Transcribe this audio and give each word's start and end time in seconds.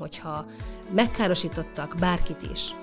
hogyha 0.00 0.46
megkárosítottak 0.90 1.94
bárkit 1.98 2.42
is, 2.52 2.74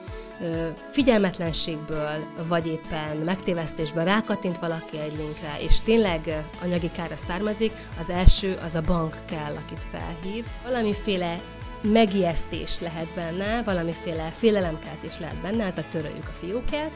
figyelmetlenségből, 0.92 2.25
vagy 2.47 2.67
éppen 2.67 3.17
megtévesztésből 3.17 4.04
rákattint 4.04 4.58
valaki 4.58 4.99
egy 4.99 5.13
linkre, 5.17 5.55
és 5.59 5.79
tényleg 5.79 6.45
anyagi 6.63 6.91
kára 6.91 7.17
származik, 7.17 7.71
az 7.99 8.09
első 8.09 8.57
az 8.65 8.75
a 8.75 8.81
bank 8.81 9.17
kell, 9.25 9.55
akit 9.55 9.83
felhív. 9.91 10.45
Valamiféle 10.63 11.39
megijesztés 11.81 12.79
lehet 12.79 13.14
benne, 13.16 13.63
valamiféle 13.63 14.29
félelemkeltés 14.34 15.20
lehet 15.20 15.41
benne, 15.41 15.65
az 15.65 15.77
a 15.77 15.84
töröljük 15.91 16.27
a 16.27 16.34
fiókát, 16.34 16.91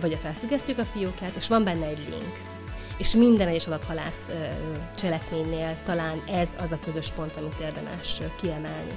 vagy 0.00 0.12
a 0.12 0.16
felfüggesztjük 0.16 0.78
a 0.78 0.84
fiókát, 0.84 1.34
és 1.36 1.48
van 1.48 1.64
benne 1.64 1.86
egy 1.86 2.06
link. 2.08 2.49
És 3.00 3.12
minden 3.14 3.48
egyes 3.48 3.66
adathalász 3.66 4.30
cselekménynél 4.94 5.76
talán 5.84 6.22
ez 6.26 6.48
az 6.58 6.72
a 6.72 6.78
közös 6.84 7.10
pont, 7.10 7.36
amit 7.36 7.60
érdemes 7.60 8.20
kiemelni. 8.40 8.96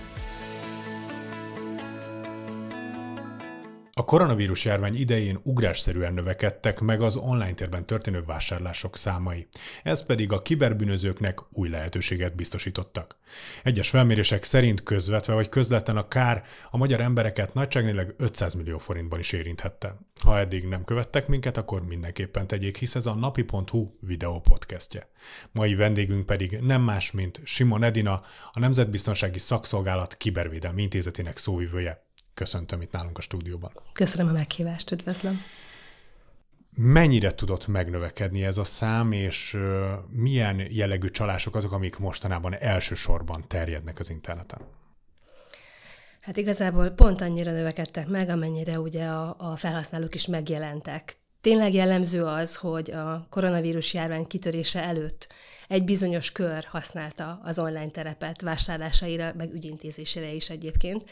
A 3.95 4.05
koronavírus 4.05 4.65
járvány 4.65 4.95
idején 4.95 5.39
ugrásszerűen 5.43 6.13
növekedtek 6.13 6.79
meg 6.79 7.01
az 7.01 7.15
online 7.15 7.53
térben 7.53 7.85
történő 7.85 8.23
vásárlások 8.25 8.97
számai. 8.97 9.47
Ez 9.83 10.05
pedig 10.05 10.31
a 10.31 10.41
kiberbűnözőknek 10.41 11.39
új 11.49 11.69
lehetőséget 11.69 12.35
biztosítottak. 12.35 13.17
Egyes 13.63 13.89
felmérések 13.89 14.43
szerint 14.43 14.83
közvetve 14.83 15.33
vagy 15.33 15.49
közvetlen 15.49 15.97
a 15.97 16.07
kár 16.07 16.43
a 16.71 16.77
magyar 16.77 17.01
embereket 17.01 17.53
nagyságnéleg 17.53 18.13
500 18.17 18.53
millió 18.53 18.77
forintban 18.77 19.19
is 19.19 19.31
érinthette. 19.31 19.97
Ha 20.23 20.39
eddig 20.39 20.67
nem 20.67 20.83
követtek 20.83 21.27
minket, 21.27 21.57
akkor 21.57 21.85
mindenképpen 21.85 22.47
tegyék, 22.47 22.77
hisz 22.77 22.95
ez 22.95 23.05
a 23.05 23.13
napi.hu 23.13 23.97
videó 23.99 24.39
podcastje. 24.39 25.07
Mai 25.51 25.75
vendégünk 25.75 26.25
pedig 26.25 26.59
nem 26.61 26.81
más, 26.81 27.11
mint 27.11 27.41
Simon 27.43 27.83
Edina, 27.83 28.21
a 28.51 28.59
Nemzetbiztonsági 28.59 29.39
Szakszolgálat 29.39 30.17
Kibervédelmi 30.17 30.81
Intézetének 30.81 31.37
szóvivője. 31.37 32.11
Köszöntöm 32.33 32.81
itt 32.81 32.91
nálunk 32.91 33.17
a 33.17 33.21
stúdióban. 33.21 33.71
Köszönöm 33.93 34.33
a 34.33 34.37
meghívást, 34.37 34.91
üdvözlöm. 34.91 35.41
Mennyire 36.75 37.31
tudott 37.31 37.67
megnövekedni 37.67 38.43
ez 38.43 38.57
a 38.57 38.63
szám, 38.63 39.11
és 39.11 39.57
milyen 40.09 40.67
jellegű 40.69 41.07
csalások 41.07 41.55
azok, 41.55 41.71
amik 41.71 41.97
mostanában 41.97 42.55
elsősorban 42.55 43.43
terjednek 43.47 43.99
az 43.99 44.09
interneten? 44.09 44.61
Hát 46.21 46.37
igazából 46.37 46.89
pont 46.89 47.21
annyira 47.21 47.51
növekedtek 47.51 48.07
meg, 48.07 48.29
amennyire 48.29 48.79
ugye 48.79 49.05
a, 49.05 49.35
a 49.37 49.55
felhasználók 49.55 50.15
is 50.15 50.27
megjelentek. 50.27 51.13
Tényleg 51.41 51.73
jellemző 51.73 52.25
az, 52.25 52.55
hogy 52.55 52.91
a 52.91 53.27
koronavírus 53.29 53.93
járvány 53.93 54.27
kitörése 54.27 54.83
előtt 54.83 55.33
egy 55.67 55.83
bizonyos 55.83 56.31
kör 56.31 56.63
használta 56.63 57.39
az 57.43 57.59
online 57.59 57.89
terepet 57.89 58.41
vásárlásaira, 58.41 59.33
meg 59.35 59.53
ügyintézésére 59.53 60.31
is 60.31 60.49
egyébként 60.49 61.03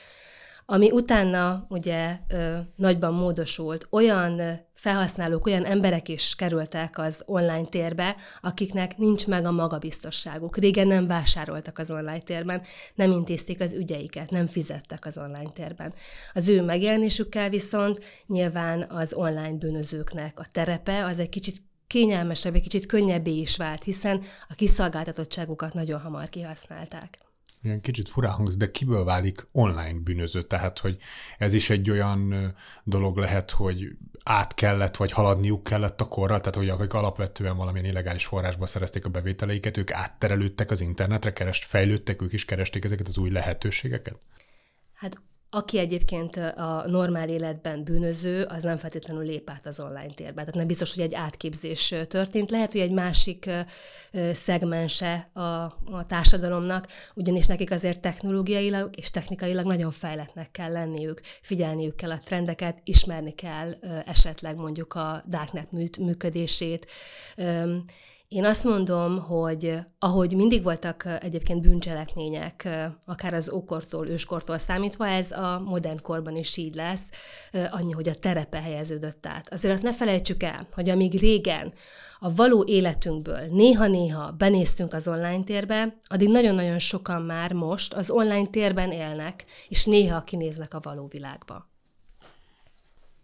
ami 0.66 0.92
utána 0.92 1.66
ugye 1.70 2.18
ö, 2.28 2.58
nagyban 2.76 3.14
módosult, 3.14 3.88
olyan 3.90 4.60
felhasználók, 4.74 5.46
olyan 5.46 5.66
emberek 5.66 6.10
is 6.10 6.36
kerültek 6.36 6.98
az 6.98 7.24
online 7.26 7.66
térbe, 7.66 8.16
akiknek 8.42 8.98
nincs 8.98 9.28
meg 9.28 9.46
a 9.46 9.52
magabiztosságuk. 9.52 10.58
Régen 10.58 10.88
nem 10.88 11.08
vásároltak 11.08 11.78
az 11.78 11.92
online 11.92 12.20
térben, 12.20 12.62
nem 12.96 13.12
intézték 13.12 13.62
az 13.62 13.74
ügyeiket, 13.74 14.30
nem 14.30 14.46
fizettek 14.46 15.06
az 15.06 15.18
online 15.18 15.52
térben. 15.54 15.94
Az 16.34 16.48
ő 16.48 16.62
megjelenésükkel 16.62 17.50
viszont 17.50 18.00
nyilván 18.28 18.86
az 18.90 19.14
online 19.14 19.58
bűnözőknek 19.58 20.40
a 20.40 20.46
terepe 20.52 21.06
az 21.06 21.20
egy 21.20 21.30
kicsit 21.30 21.58
kényelmesebb, 21.88 22.56
egy 22.56 22.62
kicsit 22.62 22.86
könnyebbé 22.86 23.38
is 23.38 23.58
vált, 23.58 23.84
hiszen 23.84 24.22
a 24.50 24.54
kiszolgáltatottságukat 24.54 25.74
nagyon 25.74 26.00
hamar 26.00 26.30
kihasználták 26.30 27.31
ilyen 27.62 27.82
kicsit 27.82 28.10
furán 28.10 28.32
hangz, 28.32 28.58
de 28.58 28.72
kiből 28.72 29.04
válik 29.04 29.48
online 29.52 30.00
bűnöző? 30.00 30.42
Tehát, 30.42 30.80
hogy 30.80 30.98
ez 31.38 31.54
is 31.54 31.70
egy 31.70 31.90
olyan 31.90 32.54
dolog 32.84 33.18
lehet, 33.18 33.52
hogy 33.52 33.88
át 34.24 34.54
kellett, 34.54 34.98
vagy 34.98 35.12
haladniuk 35.12 35.64
kellett 35.64 36.02
a 36.02 36.08
korral, 36.08 36.40
tehát 36.40 36.56
hogy 36.56 36.70
akik 36.70 36.94
alapvetően 36.94 37.58
valamilyen 37.58 37.90
illegális 37.90 38.26
forrásba 38.26 38.66
szerezték 38.66 39.06
a 39.06 39.10
bevételeiket, 39.10 39.78
ők 39.78 39.92
átterelődtek 39.92 40.72
az 40.72 40.82
internetre, 40.82 41.34
kerest, 41.34 41.66
fejlődtek, 41.66 42.22
ők 42.22 42.34
is 42.34 42.46
keresték 42.46 42.86
ezeket 42.86 43.08
az 43.08 43.18
új 43.18 43.30
lehetőségeket? 43.30 44.20
Hát 44.94 45.22
aki 45.54 45.78
egyébként 45.78 46.36
a 46.38 46.84
normál 46.86 47.30
életben 47.30 47.84
bűnöző, 47.84 48.44
az 48.44 48.64
nem 48.64 48.78
feltétlenül 48.78 49.24
lép 49.24 49.50
át 49.50 49.66
az 49.66 49.80
online 49.80 50.14
térbe. 50.14 50.40
Tehát 50.40 50.56
nem 50.56 50.68
biztos, 50.68 50.94
hogy 50.94 51.04
egy 51.04 51.14
átképzés 51.14 51.96
történt. 52.08 52.52
Lehet, 52.52 52.72
hogy 52.72 52.82
egy 52.82 52.92
másik 52.92 53.50
szegmense 54.32 55.30
a, 55.34 55.42
a 55.42 56.06
társadalomnak, 56.08 56.88
ugyanis 57.14 57.48
nekik 57.48 57.72
azért 57.72 58.00
technológiailag 58.00 58.90
és 58.96 59.12
technikailag 59.12 59.66
nagyon 59.66 59.92
fejletnek 59.92 60.52
kell 60.52 60.72
lenniük, 60.72 61.22
figyelniük 61.42 61.96
kell 61.96 62.12
a 62.12 62.20
trendeket, 62.20 62.78
ismerni 62.84 63.36
kell 63.36 63.76
esetleg 64.06 64.56
mondjuk 64.56 64.94
a 64.94 65.24
darknet 65.28 65.72
működését, 66.00 66.88
én 68.32 68.46
azt 68.46 68.64
mondom, 68.64 69.20
hogy 69.20 69.80
ahogy 70.00 70.36
mindig 70.36 70.64
voltak 70.64 71.08
egyébként 71.22 71.62
bűncselekmények, 71.62 72.70
akár 73.06 73.34
az 73.34 73.52
ókortól, 73.52 74.08
őskortól 74.08 74.58
számítva, 74.58 75.08
ez 75.08 75.32
a 75.32 75.62
modern 75.66 76.02
korban 76.02 76.36
is 76.36 76.58
így 76.58 76.76
lesz, 76.76 77.10
annyi, 77.52 77.92
hogy 77.92 78.10
a 78.10 78.16
terepe 78.16 78.62
helyeződött 78.62 79.26
át. 79.26 79.54
Azért 79.54 79.74
azt 79.74 79.84
ne 79.84 79.94
felejtsük 79.94 80.44
el, 80.44 80.68
hogy 80.74 80.90
amíg 80.90 81.20
régen 81.20 81.74
a 82.20 82.34
való 82.36 82.64
életünkből 82.68 83.48
néha-néha 83.50 84.32
benéztünk 84.32 84.94
az 84.94 85.08
online 85.08 85.44
térbe, 85.44 85.96
addig 86.08 86.30
nagyon-nagyon 86.30 86.80
sokan 86.80 87.22
már 87.22 87.54
most 87.54 87.94
az 87.94 88.10
online 88.10 88.48
térben 88.48 88.92
élnek, 88.92 89.46
és 89.68 89.86
néha 89.86 90.24
kinéznek 90.24 90.74
a 90.74 90.80
való 90.82 91.08
világba 91.08 91.71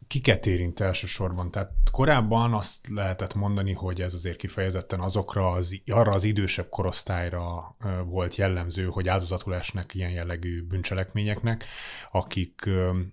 kiket 0.07 0.45
érint 0.45 0.79
elsősorban? 0.79 1.51
Tehát 1.51 1.72
korábban 1.91 2.53
azt 2.53 2.88
lehetett 2.90 3.34
mondani, 3.34 3.73
hogy 3.73 4.01
ez 4.01 4.13
azért 4.13 4.38
kifejezetten 4.38 5.00
azokra 5.00 5.50
az, 5.50 5.81
arra 5.85 6.12
az 6.12 6.23
idősebb 6.23 6.69
korosztályra 6.69 7.75
volt 8.06 8.35
jellemző, 8.35 8.85
hogy 8.85 9.07
áldozatul 9.07 9.56
esnek 9.56 9.94
ilyen 9.94 10.12
jellegű 10.12 10.63
bűncselekményeknek, 10.63 11.66
akik, 12.12 12.69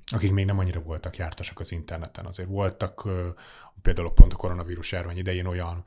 akik 0.07 0.33
még 0.33 0.45
nem 0.45 0.59
annyira 0.59 0.81
voltak 0.81 1.17
jártasak 1.17 1.61
az 1.61 1.73
interneten. 1.73 2.27
Azért 2.27 2.49
voltak 2.49 3.09
például 3.83 4.13
pont 4.13 4.33
a 4.33 4.37
koronavírus 4.37 4.93
járvány 4.93 5.17
idején 5.17 5.47
olyan 5.47 5.85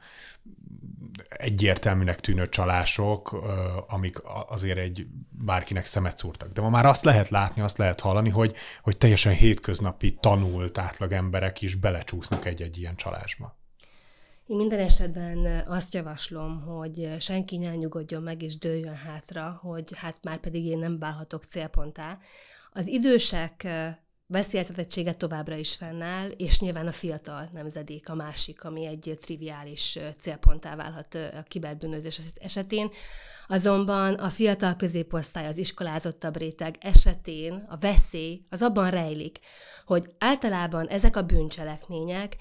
egyértelműnek 1.38 2.20
tűnő 2.20 2.50
csalások, 2.50 3.32
amik 3.88 4.22
azért 4.48 4.78
egy 4.78 5.08
bárkinek 5.30 5.86
szemet 5.86 6.18
szúrtak. 6.18 6.52
De 6.52 6.62
ma 6.62 6.70
már 6.70 6.86
azt 6.86 7.04
lehet 7.04 7.30
látni, 7.30 7.62
azt 7.62 7.78
lehet 7.78 8.00
hallani, 8.00 8.30
hogy, 8.30 8.56
hogy 8.82 8.98
teljesen 8.98 9.34
hétköznapi 9.34 10.18
tanult 10.20 10.78
átlag 10.78 11.12
emberek 11.12 11.62
is 11.62 11.76
belecsúsznak 11.76 12.46
egy-egy 12.46 12.78
ilyen 12.78 12.96
csalásba. 12.96 13.58
Én 14.48 14.58
minden 14.58 14.80
esetben 14.80 15.64
azt 15.68 15.94
javaslom, 15.94 16.62
hogy 16.62 17.16
senki 17.20 17.58
ne 17.58 17.76
nyugodjon 17.76 18.24
meg 18.24 18.42
és 18.42 18.58
dőljön 18.58 18.96
hátra, 18.96 19.60
hogy 19.62 19.92
hát 19.96 20.24
már 20.24 20.40
pedig 20.40 20.66
én 20.66 20.78
nem 20.78 21.00
válhatok 21.00 21.44
célponttá. 21.44 22.20
Az 22.72 22.88
idősek 22.88 23.68
veszélyeztetettsége 24.28 25.14
továbbra 25.14 25.56
is 25.56 25.76
fennáll, 25.76 26.30
és 26.30 26.60
nyilván 26.60 26.88
a 26.88 26.92
fiatal 26.92 27.50
nemzedék 27.52 28.10
a 28.10 28.16
másik, 28.16 28.64
ami 28.64 28.86
egy 28.86 29.18
triviális 29.20 30.00
célponttá 30.20 30.76
válhat 30.76 31.16
a 31.16 31.44
kiberbűnözés 31.48 32.22
esetén. 32.40 32.90
Azonban 33.48 34.14
a 34.14 34.30
fiatal 34.30 34.76
középosztály, 34.76 35.48
az 35.48 35.58
iskolázottabb 35.58 36.38
réteg 36.38 36.76
esetén 36.80 37.66
a 37.70 37.78
veszély 37.78 38.46
az 38.50 38.62
abban 38.62 38.90
rejlik, 38.90 39.40
hogy 39.86 40.10
általában 40.18 40.88
ezek 40.88 41.16
a 41.16 41.24
bűncselekmények 41.24 42.36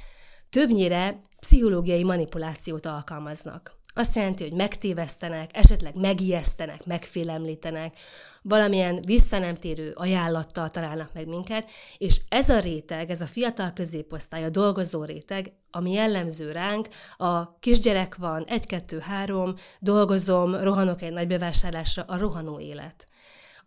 többnyire 0.50 1.20
pszichológiai 1.40 2.04
manipulációt 2.04 2.86
alkalmaznak. 2.86 3.74
Azt 3.98 4.16
jelenti, 4.16 4.42
hogy 4.42 4.52
megtévesztenek, 4.52 5.50
esetleg 5.52 5.94
megijesztenek, 5.94 6.84
megfélemlítenek, 6.84 7.98
valamilyen 8.42 9.02
visszanemtérő 9.02 9.92
ajánlattal 9.94 10.70
találnak 10.70 11.10
meg 11.12 11.26
minket, 11.26 11.70
és 11.98 12.20
ez 12.28 12.48
a 12.48 12.58
réteg, 12.58 13.10
ez 13.10 13.20
a 13.20 13.26
fiatal 13.26 13.72
középosztály, 13.72 14.44
a 14.44 14.50
dolgozó 14.50 15.04
réteg, 15.04 15.52
ami 15.70 15.92
jellemző 15.92 16.52
ránk, 16.52 16.88
a 17.16 17.58
kisgyerek 17.58 18.16
van, 18.16 18.44
egy, 18.44 18.66
kettő, 18.66 18.98
három, 18.98 19.54
dolgozom, 19.80 20.54
rohanok 20.54 21.02
egy 21.02 21.12
nagy 21.12 21.26
bevásárlásra, 21.26 22.04
a 22.06 22.18
rohanó 22.18 22.60
élet. 22.60 23.08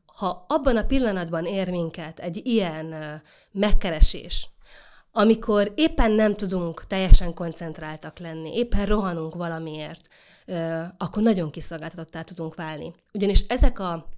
Ha 0.05 0.45
abban 0.47 0.77
a 0.77 0.85
pillanatban 0.85 1.45
ér 1.45 1.69
minket 1.69 2.19
egy 2.19 2.41
ilyen 2.47 3.21
megkeresés, 3.51 4.49
amikor 5.11 5.71
éppen 5.75 6.11
nem 6.11 6.33
tudunk 6.33 6.87
teljesen 6.87 7.33
koncentráltak 7.33 8.19
lenni, 8.19 8.55
éppen 8.55 8.85
rohanunk 8.85 9.35
valamiért, 9.35 10.09
akkor 10.97 11.23
nagyon 11.23 11.49
kiszolgáltatottá 11.49 12.21
tudunk 12.21 12.55
válni. 12.55 12.93
Ugyanis 13.13 13.39
ezek 13.47 13.79
a 13.79 14.09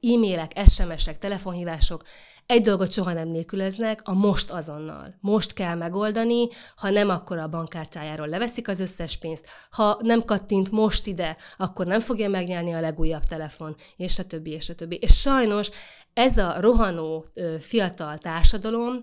e-mailek, 0.00 0.52
SMS-ek, 0.68 1.18
telefonhívások 1.18 2.04
egy 2.48 2.62
dolgot 2.62 2.92
soha 2.92 3.12
nem 3.12 3.28
nélkülöznek, 3.28 4.00
a 4.04 4.12
most 4.12 4.50
azonnal. 4.50 5.14
Most 5.20 5.52
kell 5.52 5.74
megoldani, 5.74 6.48
ha 6.76 6.90
nem, 6.90 7.08
akkor 7.08 7.38
a 7.38 7.48
bankkártyájáról 7.48 8.28
leveszik 8.28 8.68
az 8.68 8.80
összes 8.80 9.16
pénzt, 9.16 9.46
ha 9.70 9.98
nem 10.02 10.24
kattint 10.24 10.70
most 10.70 11.06
ide, 11.06 11.36
akkor 11.56 11.86
nem 11.86 12.00
fogja 12.00 12.28
megnyelni 12.28 12.72
a 12.72 12.80
legújabb 12.80 13.24
telefon, 13.24 13.76
és 13.96 14.18
a 14.18 14.24
többi, 14.24 14.50
és 14.50 14.68
a 14.68 14.74
többi. 14.74 14.96
És 14.96 15.20
sajnos 15.20 15.70
ez 16.12 16.38
a 16.38 16.60
rohanó 16.60 17.26
fiatal 17.58 18.18
társadalom, 18.18 19.00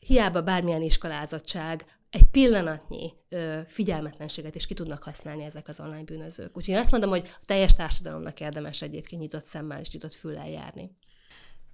hiába 0.00 0.42
bármilyen 0.42 0.82
iskolázottság, 0.82 1.84
egy 2.10 2.24
pillanatnyi 2.30 3.12
ö, 3.28 3.60
figyelmetlenséget 3.66 4.54
is 4.54 4.66
ki 4.66 4.74
tudnak 4.74 5.02
használni 5.02 5.44
ezek 5.44 5.68
az 5.68 5.80
online 5.80 6.04
bűnözők. 6.04 6.56
Úgyhogy 6.56 6.74
én 6.74 6.80
azt 6.80 6.90
mondom, 6.90 7.10
hogy 7.10 7.22
a 7.26 7.44
teljes 7.44 7.74
társadalomnak 7.74 8.40
érdemes 8.40 8.82
egyébként 8.82 9.22
nyitott 9.22 9.44
szemmel 9.44 9.80
és 9.80 9.90
nyitott 9.90 10.14
füllel 10.14 10.48
járni. 10.48 10.96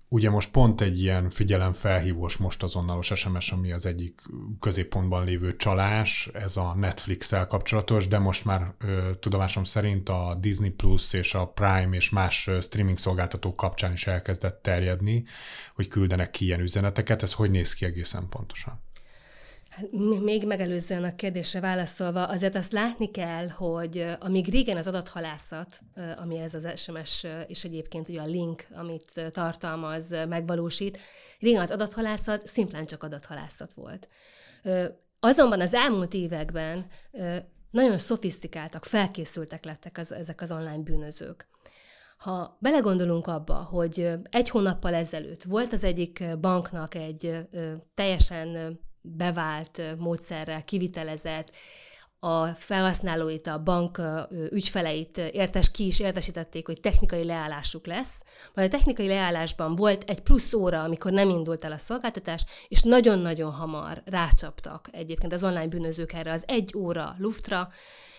Ugye 0.08 0.31
most 0.31 0.50
pont 0.50 0.81
egy 0.81 1.00
ilyen 1.00 1.31
figyelemfelhívós 1.31 2.36
most 2.36 2.62
azonnalos 2.62 3.12
SMS, 3.14 3.52
ami 3.52 3.72
az 3.72 3.86
egyik 3.86 4.22
középpontban 4.60 5.25
lévő 5.25 5.56
csalás, 5.56 6.31
ez 6.32 6.56
a 6.56 6.75
Netflix-el 6.75 7.46
kapcsolatos, 7.46 8.08
de 8.08 8.19
most 8.19 8.44
már 8.44 8.75
ö, 8.78 9.10
tudomásom 9.20 9.64
szerint 9.64 10.08
a 10.08 10.36
Disney 10.40 10.70
Plus 10.70 11.12
és 11.12 11.34
a 11.34 11.46
Prime 11.46 11.96
és 11.96 12.10
más 12.10 12.50
streaming 12.60 12.98
szolgáltatók 12.98 13.56
kapcsán 13.56 13.92
is 13.92 14.06
elkezdett 14.06 14.62
terjedni, 14.62 15.25
hogy 15.75 15.88
küldenek 15.88 16.31
ki 16.31 16.44
ilyen 16.44 16.60
üzeneteket. 16.60 17.22
Ez 17.22 17.32
hogy 17.32 17.50
néz 17.50 17.75
ki 17.75 17.84
egészen 17.84 18.28
pontosan? 18.28 18.82
Hát 19.74 19.90
még 20.22 20.46
megelőzően 20.46 21.04
a 21.04 21.14
kérdésre 21.14 21.60
válaszolva, 21.60 22.26
azért 22.26 22.54
azt 22.54 22.72
látni 22.72 23.10
kell, 23.10 23.48
hogy 23.48 24.16
amíg 24.20 24.48
régen 24.48 24.76
az 24.76 24.86
adathalászat, 24.86 25.80
ami 26.16 26.38
ez 26.38 26.54
az 26.54 26.80
SMS 26.80 27.26
és 27.46 27.64
egyébként 27.64 28.08
ugye 28.08 28.20
a 28.20 28.26
link, 28.26 28.66
amit 28.74 29.30
tartalmaz, 29.32 30.10
megvalósít, 30.10 30.98
régen 31.38 31.60
az 31.60 31.70
adathalászat 31.70 32.46
szimplán 32.46 32.86
csak 32.86 33.02
adathalászat 33.02 33.72
volt. 33.72 34.08
Azonban 35.20 35.60
az 35.60 35.74
elmúlt 35.74 36.14
években 36.14 36.86
nagyon 37.70 37.98
szofisztikáltak, 37.98 38.84
felkészültek 38.84 39.64
lettek 39.64 39.98
az, 39.98 40.12
ezek 40.12 40.40
az 40.40 40.50
online 40.52 40.82
bűnözők. 40.82 41.48
Ha 42.16 42.56
belegondolunk 42.60 43.26
abba, 43.26 43.54
hogy 43.54 44.10
egy 44.30 44.48
hónappal 44.48 44.94
ezelőtt 44.94 45.42
volt 45.42 45.72
az 45.72 45.84
egyik 45.84 46.24
banknak 46.40 46.94
egy 46.94 47.48
teljesen 47.94 48.78
bevált 49.06 49.82
módszerrel 49.98 50.64
kivitelezett, 50.64 51.52
a 52.24 52.46
felhasználóit, 52.46 53.46
a 53.46 53.62
bank 53.62 54.00
ügyfeleit 54.50 55.18
értes, 55.18 55.70
ki 55.70 55.86
is 55.86 56.00
értesítették, 56.00 56.66
hogy 56.66 56.80
technikai 56.80 57.24
leállásuk 57.24 57.86
lesz. 57.86 58.22
Majd 58.54 58.68
a 58.68 58.76
technikai 58.76 59.06
leállásban 59.06 59.74
volt 59.74 60.10
egy 60.10 60.20
plusz 60.20 60.52
óra, 60.52 60.82
amikor 60.82 61.12
nem 61.12 61.28
indult 61.28 61.64
el 61.64 61.72
a 61.72 61.78
szolgáltatás, 61.78 62.44
és 62.68 62.82
nagyon-nagyon 62.82 63.52
hamar 63.52 64.02
rácsaptak 64.04 64.88
egyébként 64.92 65.32
az 65.32 65.44
online 65.44 65.68
bűnözők 65.68 66.12
erre 66.12 66.32
az 66.32 66.44
egy 66.46 66.74
óra 66.76 67.14
luftra, 67.18 67.68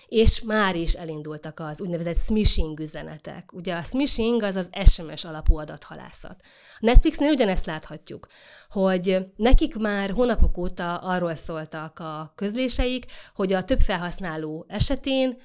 és 0.08 0.42
már 0.42 0.76
is 0.76 0.94
elindultak 0.94 1.60
az 1.60 1.82
úgynevezett 1.82 2.18
smishing 2.18 2.80
üzenetek. 2.80 3.54
Ugye 3.54 3.76
a 3.76 3.82
smishing 3.82 4.44
az 4.44 4.56
az 4.56 4.70
SMS 4.86 5.26
alapú 5.26 5.58
adathalászat. 5.58 6.42
A 6.80 6.86
Netflixnél 6.86 7.32
ugyanezt 7.32 7.66
láthatjuk, 7.66 8.28
hogy 8.70 9.26
nekik 9.36 9.76
már 9.76 10.10
hónapok 10.12 10.58
óta 10.58 10.98
arról 10.98 11.36
szóltak 11.36 12.00
a 12.00 12.34
közléseik, 12.36 13.06
hogy 13.36 13.54
a 13.54 13.64
több 13.64 13.80
felhasználó 13.80 14.66
esetén 14.68 15.38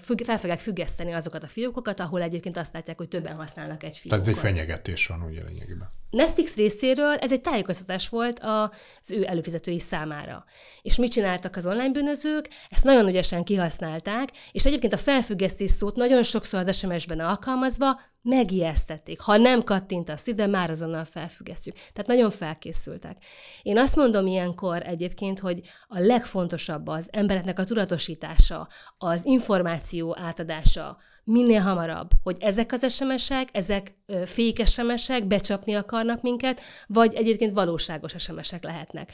függ, 0.00 0.22
fel 0.24 0.38
fogják 0.38 0.58
függeszteni 0.58 1.12
azokat 1.12 1.42
a 1.42 1.46
fiókokat, 1.46 2.00
ahol 2.00 2.22
egyébként 2.22 2.56
azt 2.56 2.72
látják, 2.72 2.96
hogy 2.96 3.08
többen 3.08 3.36
használnak 3.36 3.82
egy 3.82 3.96
fiókot. 3.96 4.24
Tehát 4.24 4.36
egy 4.36 4.42
fenyegetés 4.42 5.06
van 5.06 5.22
ugye 5.22 5.44
lényegében. 5.44 5.90
Netflix 6.10 6.56
részéről 6.56 7.14
ez 7.14 7.32
egy 7.32 7.40
tájékoztatás 7.40 8.08
volt 8.08 8.40
az 8.42 9.10
ő 9.12 9.24
előfizetői 9.26 9.78
számára. 9.78 10.44
És 10.82 10.96
mit 10.96 11.10
csináltak 11.12 11.56
az 11.56 11.66
online 11.66 11.90
bűnözők? 11.90 12.48
Ezt 12.68 12.84
nagyon 12.84 13.08
ügyesen 13.08 13.44
kihasználták, 13.44 14.28
és 14.52 14.66
egyébként 14.66 14.92
a 14.92 14.96
felfüggesztés 14.96 15.70
szót 15.70 15.96
nagyon 15.96 16.22
sokszor 16.22 16.60
az 16.60 16.76
SMS-ben 16.76 17.20
alkalmazva 17.20 18.00
megijesztették. 18.22 19.20
Ha 19.20 19.36
nem 19.36 19.62
kattintasz 19.62 20.26
ide, 20.26 20.46
már 20.46 20.70
azonnal 20.70 21.04
felfüggesztjük. 21.04 21.74
Tehát 21.74 22.06
nagyon 22.06 22.30
felkészültek. 22.30 23.16
Én 23.62 23.78
azt 23.78 23.96
mondom 23.96 24.26
ilyenkor 24.26 24.82
egyébként, 24.82 25.38
hogy 25.38 25.60
a 25.88 25.98
legfontosabb 25.98 26.86
az 26.86 27.08
embereknek 27.10 27.58
a 27.58 27.64
tudatosítása, 27.64 28.68
az 28.98 29.24
információ 29.24 30.16
átadása, 30.18 30.96
minél 31.30 31.60
hamarabb, 31.60 32.10
hogy 32.22 32.36
ezek 32.40 32.72
az 32.72 32.94
SMS-ek, 32.94 33.48
ezek 33.52 33.94
fék 34.24 34.66
SMS-ek 34.66 35.26
becsapni 35.26 35.74
akarnak 35.74 36.22
minket, 36.22 36.60
vagy 36.86 37.14
egyébként 37.14 37.52
valóságos 37.52 38.14
SMS-ek 38.18 38.62
lehetnek. 38.62 39.12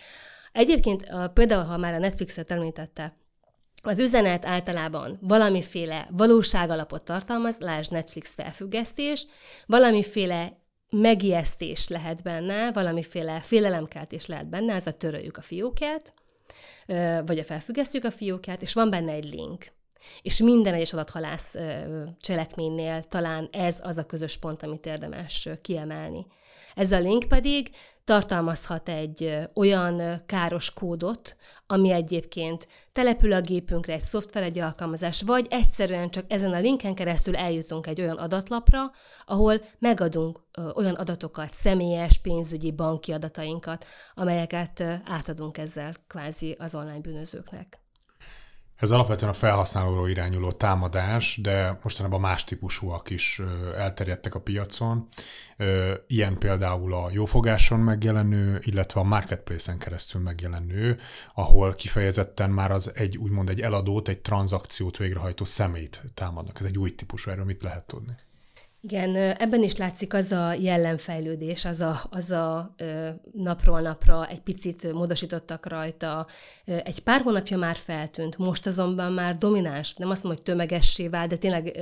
Egyébként 0.52 1.06
például, 1.32 1.64
ha 1.64 1.76
már 1.76 1.94
a 1.94 1.98
Netflixet 1.98 2.50
említette, 2.50 3.16
az 3.82 3.98
üzenet 3.98 4.46
általában 4.46 5.18
valamiféle 5.20 6.08
valóságalapot 6.10 7.04
tartalmaz, 7.04 7.58
lásd 7.58 7.92
Netflix 7.92 8.34
felfüggesztés, 8.34 9.26
valamiféle 9.66 10.58
megijesztés 10.90 11.88
lehet 11.88 12.22
benne, 12.22 12.72
valamiféle 12.72 13.40
félelemkeltés 13.40 14.26
lehet 14.26 14.48
benne, 14.48 14.74
ez 14.74 14.86
a 14.86 14.92
töröljük 14.92 15.36
a 15.36 15.42
fiókját, 15.42 16.14
vagy 17.26 17.38
a 17.38 17.44
felfüggesztjük 17.44 18.04
a 18.04 18.10
fiókját, 18.10 18.62
és 18.62 18.72
van 18.72 18.90
benne 18.90 19.12
egy 19.12 19.34
link. 19.34 19.64
És 20.22 20.38
minden 20.38 20.74
egyes 20.74 20.92
adathalász 20.92 21.54
cselekménynél 22.20 23.02
talán 23.02 23.48
ez 23.52 23.78
az 23.82 23.98
a 23.98 24.06
közös 24.06 24.36
pont, 24.36 24.62
amit 24.62 24.86
érdemes 24.86 25.48
kiemelni. 25.62 26.26
Ez 26.74 26.92
a 26.92 26.98
link 26.98 27.24
pedig 27.28 27.70
tartalmazhat 28.04 28.88
egy 28.88 29.36
olyan 29.54 30.22
káros 30.26 30.72
kódot, 30.72 31.36
ami 31.66 31.90
egyébként 31.90 32.68
települ 32.92 33.32
a 33.32 33.40
gépünkre 33.40 33.92
egy 33.92 34.00
szoftver, 34.00 34.42
egy 34.42 34.58
alkalmazás, 34.58 35.22
vagy 35.22 35.46
egyszerűen 35.50 36.08
csak 36.08 36.24
ezen 36.28 36.52
a 36.52 36.58
linken 36.58 36.94
keresztül 36.94 37.36
eljutunk 37.36 37.86
egy 37.86 38.00
olyan 38.00 38.16
adatlapra, 38.16 38.90
ahol 39.26 39.60
megadunk 39.78 40.40
olyan 40.74 40.94
adatokat, 40.94 41.52
személyes, 41.52 42.18
pénzügyi, 42.18 42.72
banki 42.72 43.12
adatainkat, 43.12 43.84
amelyeket 44.14 44.80
átadunk 45.04 45.58
ezzel 45.58 45.94
kvázi 46.06 46.56
az 46.58 46.74
online 46.74 47.00
bűnözőknek. 47.00 47.83
Ez 48.76 48.90
alapvetően 48.90 49.30
a 49.30 49.34
felhasználóról 49.34 50.08
irányuló 50.08 50.52
támadás, 50.52 51.38
de 51.42 51.78
mostanában 51.82 52.20
más 52.20 52.44
típusúak 52.44 53.10
is 53.10 53.40
elterjedtek 53.76 54.34
a 54.34 54.40
piacon. 54.40 55.08
Ilyen 56.06 56.38
például 56.38 56.94
a 56.94 57.10
jófogáson 57.12 57.80
megjelenő, 57.80 58.60
illetve 58.62 59.00
a 59.00 59.04
marketplace-en 59.04 59.78
keresztül 59.78 60.20
megjelenő, 60.20 60.98
ahol 61.34 61.74
kifejezetten 61.74 62.50
már 62.50 62.70
az 62.70 62.92
egy, 62.94 63.16
úgymond 63.16 63.48
egy 63.48 63.60
eladót, 63.60 64.08
egy 64.08 64.20
tranzakciót 64.20 64.96
végrehajtó 64.96 65.44
szemét 65.44 66.02
támadnak. 66.14 66.60
Ez 66.60 66.66
egy 66.66 66.78
új 66.78 66.94
típusú, 66.94 67.30
erről 67.30 67.44
mit 67.44 67.62
lehet 67.62 67.86
tudni? 67.86 68.12
Igen, 68.88 69.16
ebben 69.16 69.62
is 69.62 69.76
látszik 69.76 70.14
az 70.14 70.32
a 70.32 70.52
jellemfejlődés, 70.52 71.64
az 71.64 71.80
a, 71.80 72.00
az 72.10 72.30
a 72.30 72.74
napról 73.32 73.80
napra 73.80 74.26
egy 74.26 74.40
picit 74.40 74.92
módosítottak 74.92 75.66
rajta. 75.66 76.26
Egy 76.64 77.00
pár 77.00 77.20
hónapja 77.20 77.56
már 77.56 77.76
feltűnt, 77.76 78.38
most 78.38 78.66
azonban 78.66 79.12
már 79.12 79.38
domináns, 79.38 79.94
nem 79.94 80.10
azt 80.10 80.22
mondom, 80.22 80.42
hogy 80.42 80.54
tömegessé 80.54 81.08
vált, 81.08 81.28
de 81.28 81.36
tényleg 81.36 81.80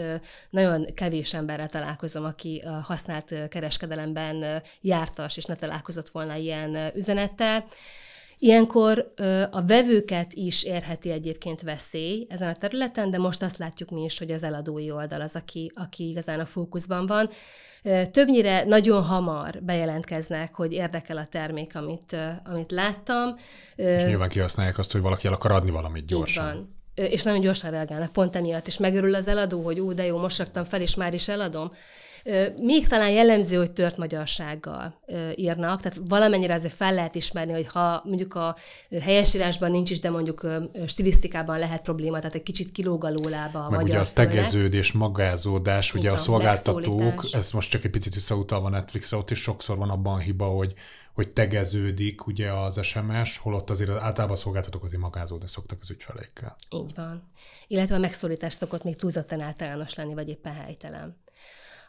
nagyon 0.51 0.87
kevés 0.95 1.35
emberrel 1.35 1.69
találkozom, 1.69 2.25
aki 2.25 2.63
használt 2.83 3.49
kereskedelemben 3.49 4.63
jártas, 4.81 5.37
és 5.37 5.45
ne 5.45 5.55
találkozott 5.55 6.09
volna 6.09 6.35
ilyen 6.35 6.93
üzenettel. 6.95 7.65
Ilyenkor 8.45 9.13
a 9.51 9.63
vevőket 9.67 10.33
is 10.33 10.63
érheti 10.63 11.11
egyébként 11.11 11.61
veszély 11.61 12.27
ezen 12.29 12.49
a 12.49 12.55
területen, 12.55 13.11
de 13.11 13.19
most 13.19 13.43
azt 13.43 13.59
látjuk 13.59 13.91
mi 13.91 14.03
is, 14.03 14.19
hogy 14.19 14.31
az 14.31 14.43
eladói 14.43 14.91
oldal 14.91 15.21
az, 15.21 15.37
aki, 15.37 15.73
aki 15.75 16.09
igazán 16.09 16.41
a 16.41 16.45
fókuszban 16.45 17.07
van. 17.07 17.31
Többnyire 18.11 18.65
nagyon 18.65 19.03
hamar 19.03 19.63
bejelentkeznek, 19.63 20.55
hogy 20.55 20.73
érdekel 20.73 21.17
a 21.17 21.27
termék, 21.27 21.77
amit, 21.77 22.17
amit 22.45 22.71
láttam. 22.71 23.37
És 23.77 24.05
nyilván 24.05 24.29
kihasználják 24.29 24.79
azt, 24.79 24.93
hogy 24.93 25.01
valaki 25.01 25.27
el 25.27 25.33
akar 25.33 25.51
adni 25.51 25.71
valamit 25.71 26.07
gyorsan. 26.07 26.49
Így 26.49 26.55
van 26.55 26.81
és 26.95 27.23
nagyon 27.23 27.41
gyorsan 27.41 27.71
reagálnak 27.71 28.13
pont 28.13 28.37
emiatt, 28.37 28.67
és 28.67 28.79
megörül 28.79 29.15
az 29.15 29.29
eladó, 29.29 29.63
hogy 29.63 29.81
ú, 29.81 29.95
de 29.95 30.05
jó, 30.05 30.19
most 30.19 30.39
raktam 30.39 30.65
fel, 30.65 30.81
és 30.81 30.95
már 30.95 31.15
is 31.15 31.29
eladom. 31.29 31.73
Még 32.61 32.87
talán 32.89 33.11
jellemző, 33.11 33.57
hogy 33.57 33.71
tört 33.73 33.97
magyarsággal 33.97 35.01
írnak, 35.35 35.81
tehát 35.81 36.01
valamennyire 36.09 36.55
azért 36.55 36.75
fel 36.75 36.95
lehet 36.95 37.15
ismerni, 37.15 37.53
hogy 37.53 37.67
ha 37.67 38.03
mondjuk 38.05 38.35
a 38.35 38.57
helyesírásban 39.01 39.71
nincs 39.71 39.91
is, 39.91 40.01
de 40.01 40.11
mondjuk 40.11 40.47
stilisztikában 40.87 41.59
lehet 41.59 41.83
probléma, 41.83 42.19
tehát 42.19 42.35
egy 42.35 42.43
kicsit 42.43 42.73
kilóg 42.73 43.05
a 43.05 43.11
lólába 43.11 43.65
a 43.65 43.71
Meg 43.71 43.83
ugye 43.83 43.99
a 43.99 44.13
tegeződés, 44.13 44.93
magázódás, 44.93 45.95
ugye 45.95 46.11
a 46.11 46.17
szolgáltatók, 46.17 47.25
ez 47.33 47.53
most 47.53 47.71
csak 47.71 47.85
egy 47.85 47.91
picit 47.91 48.15
visszautalva 48.15 48.69
Netflixre, 48.69 49.17
ott 49.17 49.31
is 49.31 49.41
sokszor 49.41 49.77
van 49.77 49.91
abban 49.91 50.15
a 50.15 50.19
hiba, 50.19 50.47
hogy 50.47 50.75
hogy 51.13 51.29
tegeződik 51.29 52.27
ugye 52.27 52.53
az 52.53 52.83
SMS, 52.83 53.39
holott 53.39 53.71
azért 53.71 53.91
általában 53.91 54.37
szolgáltatók 54.37 54.85
azért 54.85 55.03
magázódni 55.03 55.49
szoktak 55.49 55.79
az 55.83 55.91
ügyfeleikkel. 55.91 56.57
Így 56.71 56.95
van. 56.95 57.31
Illetve 57.67 57.95
a 57.95 57.99
megszólítás 57.99 58.53
szokott 58.53 58.85
még 58.85 58.97
túlzottan 58.97 59.41
általános 59.41 59.95
lenni, 59.95 60.15
vagy 60.15 60.29
éppen 60.29 60.55
helytelen. 60.55 61.17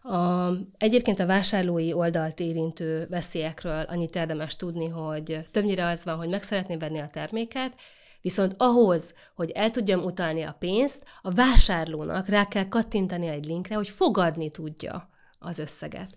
A, 0.03 0.49
egyébként 0.77 1.19
a 1.19 1.25
vásárlói 1.25 1.93
oldalt 1.93 2.39
érintő 2.39 3.07
veszélyekről 3.09 3.81
annyit 3.81 4.15
érdemes 4.15 4.55
tudni, 4.55 4.87
hogy 4.87 5.47
többnyire 5.51 5.85
az 5.85 6.03
van, 6.03 6.17
hogy 6.17 6.29
meg 6.29 6.43
szeretném 6.43 6.79
venni 6.79 6.99
a 6.99 7.09
terméket, 7.09 7.75
Viszont 8.23 8.55
ahhoz, 8.57 9.13
hogy 9.35 9.49
el 9.49 9.71
tudjam 9.71 10.03
utalni 10.03 10.41
a 10.41 10.55
pénzt, 10.59 11.03
a 11.21 11.31
vásárlónak 11.31 12.27
rá 12.27 12.47
kell 12.47 12.67
kattintani 12.67 13.27
egy 13.27 13.45
linkre, 13.45 13.75
hogy 13.75 13.89
fogadni 13.89 14.51
tudja 14.51 15.09
az 15.39 15.59
összeget. 15.59 16.15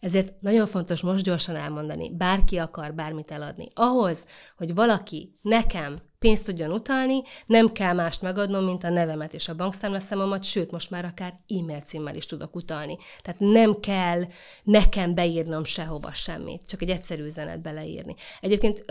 Ezért 0.00 0.40
nagyon 0.40 0.66
fontos 0.66 1.00
most 1.00 1.24
gyorsan 1.24 1.56
elmondani, 1.56 2.10
bárki 2.16 2.58
akar 2.58 2.94
bármit 2.94 3.30
eladni. 3.30 3.68
Ahhoz, 3.74 4.26
hogy 4.56 4.74
valaki 4.74 5.38
nekem 5.42 5.98
pénzt 6.18 6.44
tudjon 6.44 6.72
utalni, 6.72 7.22
nem 7.46 7.68
kell 7.68 7.94
mást 7.94 8.22
megadnom, 8.22 8.64
mint 8.64 8.84
a 8.84 8.88
nevemet 8.88 9.34
és 9.34 9.48
a 9.48 9.54
bankszámlaszámomat, 9.54 10.44
sőt, 10.44 10.70
most 10.70 10.90
már 10.90 11.04
akár 11.04 11.40
e-mail 11.48 11.80
címmel 11.80 12.16
is 12.16 12.26
tudok 12.26 12.56
utalni. 12.56 12.96
Tehát 13.22 13.40
nem 13.40 13.74
kell 13.80 14.24
nekem 14.62 15.14
beírnom 15.14 15.64
sehova 15.64 16.12
semmit, 16.12 16.66
csak 16.66 16.82
egy 16.82 16.90
egyszerű 16.90 17.24
üzenet 17.24 17.60
beleírni. 17.60 18.14
Egyébként, 18.40 18.84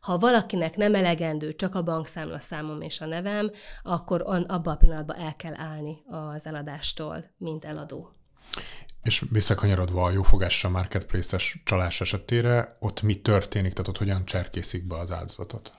ha 0.00 0.18
valakinek 0.18 0.76
nem 0.76 0.94
elegendő 0.94 1.54
csak 1.54 1.74
a 1.74 1.82
bankszámlaszámom 1.82 2.80
és 2.80 3.00
a 3.00 3.06
nevem, 3.06 3.50
akkor 3.82 4.22
abban 4.26 4.74
a 4.74 4.76
pillanatban 4.76 5.16
el 5.16 5.36
kell 5.36 5.54
állni 5.56 6.02
az 6.06 6.46
eladástól, 6.46 7.24
mint 7.38 7.64
eladó. 7.64 8.12
És 9.02 9.24
visszakanyarodva 9.30 10.04
a 10.04 10.10
jófogásra 10.10 10.68
marketplace-es 10.68 11.62
csalás 11.64 12.00
esetére, 12.00 12.76
ott 12.80 13.02
mi 13.02 13.20
történik, 13.20 13.72
tehát 13.72 13.88
ott 13.88 13.98
hogyan 13.98 14.24
cserkészik 14.24 14.86
be 14.86 14.98
az 14.98 15.12
áldozatot? 15.12 15.72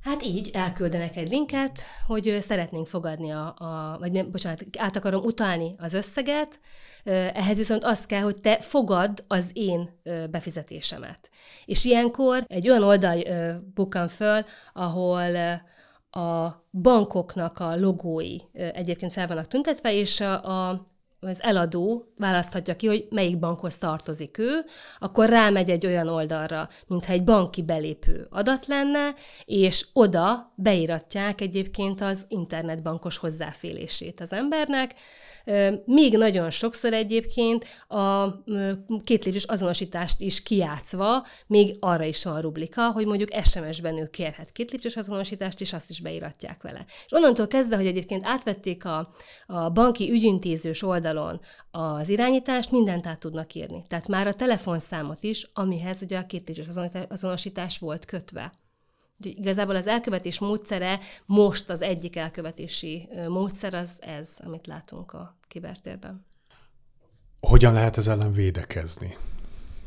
Hát 0.00 0.22
így 0.22 0.50
elküldenek 0.52 1.16
egy 1.16 1.28
linket, 1.28 1.82
hogy 2.06 2.36
szeretnénk 2.40 2.86
fogadni 2.86 3.30
a, 3.30 3.54
a 3.58 3.96
vagy 3.98 4.12
nem, 4.12 4.30
bocsánat, 4.30 4.64
át 4.78 4.96
akarom 4.96 5.24
utalni 5.24 5.74
az 5.78 5.92
összeget, 5.92 6.60
ehhez 7.04 7.56
viszont 7.56 7.84
az 7.84 8.06
kell, 8.06 8.22
hogy 8.22 8.40
te 8.40 8.60
fogad 8.60 9.24
az 9.28 9.50
én 9.52 10.00
befizetésemet. 10.30 11.30
És 11.64 11.84
ilyenkor 11.84 12.44
egy 12.46 12.68
olyan 12.68 12.82
oldal 12.82 13.22
bukkan 13.74 14.08
föl, 14.08 14.44
ahol 14.72 15.36
a 16.10 16.48
bankoknak 16.72 17.58
a 17.58 17.76
logói 17.76 18.36
egyébként 18.52 19.12
fel 19.12 19.26
vannak 19.26 19.48
tüntetve, 19.48 19.92
és 19.92 20.20
a, 20.20 20.68
a 20.68 20.86
az 21.20 21.42
eladó 21.42 22.12
választhatja 22.16 22.76
ki, 22.76 22.86
hogy 22.86 23.06
melyik 23.10 23.38
bankhoz 23.38 23.76
tartozik 23.76 24.38
ő, 24.38 24.64
akkor 24.98 25.28
rámegy 25.28 25.70
egy 25.70 25.86
olyan 25.86 26.08
oldalra, 26.08 26.68
mintha 26.86 27.12
egy 27.12 27.24
banki 27.24 27.62
belépő 27.62 28.26
adat 28.30 28.66
lenne, 28.66 29.14
és 29.44 29.86
oda 29.92 30.52
beíratják 30.54 31.40
egyébként 31.40 32.00
az 32.00 32.24
internetbankos 32.28 33.16
hozzáférését 33.16 34.20
az 34.20 34.32
embernek, 34.32 34.94
még 35.84 36.16
nagyon 36.16 36.50
sokszor 36.50 36.92
egyébként 36.92 37.64
a 37.88 38.28
két 39.04 39.24
lépcsős 39.24 39.44
azonosítást 39.44 40.20
is 40.20 40.42
kiátszva, 40.42 41.26
még 41.46 41.76
arra 41.80 42.04
is 42.04 42.24
van 42.24 42.40
rublika, 42.40 42.90
hogy 42.90 43.06
mondjuk 43.06 43.30
SMS-ben 43.44 43.98
ő 43.98 44.06
kérhet 44.06 44.52
két 44.52 44.70
lépcsős 44.70 44.96
azonosítást, 44.96 45.60
és 45.60 45.72
azt 45.72 45.90
is 45.90 46.00
beíratják 46.00 46.62
vele. 46.62 46.84
És 47.04 47.12
onnantól 47.12 47.46
kezdve, 47.46 47.76
hogy 47.76 47.86
egyébként 47.86 48.26
átvették 48.26 48.84
a, 48.84 49.10
a 49.46 49.70
banki 49.70 50.10
ügyintézős 50.10 50.82
oldalon 50.82 51.40
az 51.70 52.08
irányítást, 52.08 52.70
mindent 52.70 53.06
át 53.06 53.20
tudnak 53.20 53.54
írni. 53.54 53.84
Tehát 53.88 54.08
már 54.08 54.26
a 54.26 54.34
telefonszámot 54.34 55.22
is, 55.22 55.50
amihez 55.52 56.02
ugye 56.02 56.18
a 56.18 56.26
két 56.26 56.48
lépcsős 56.48 56.74
azonosítás 57.08 57.78
volt 57.78 58.04
kötve. 58.04 58.52
Úgyhogy 59.18 59.38
igazából 59.38 59.76
az 59.76 59.86
elkövetés 59.86 60.38
módszere, 60.38 61.00
most 61.26 61.70
az 61.70 61.82
egyik 61.82 62.16
elkövetési 62.16 63.08
módszer 63.28 63.74
az 63.74 63.98
ez, 64.00 64.38
amit 64.44 64.66
látunk 64.66 65.12
a 65.12 65.37
kibertérben. 65.48 66.26
Hogyan 67.40 67.72
lehet 67.72 67.96
ez 67.96 68.06
ellen 68.06 68.32
védekezni? 68.32 69.16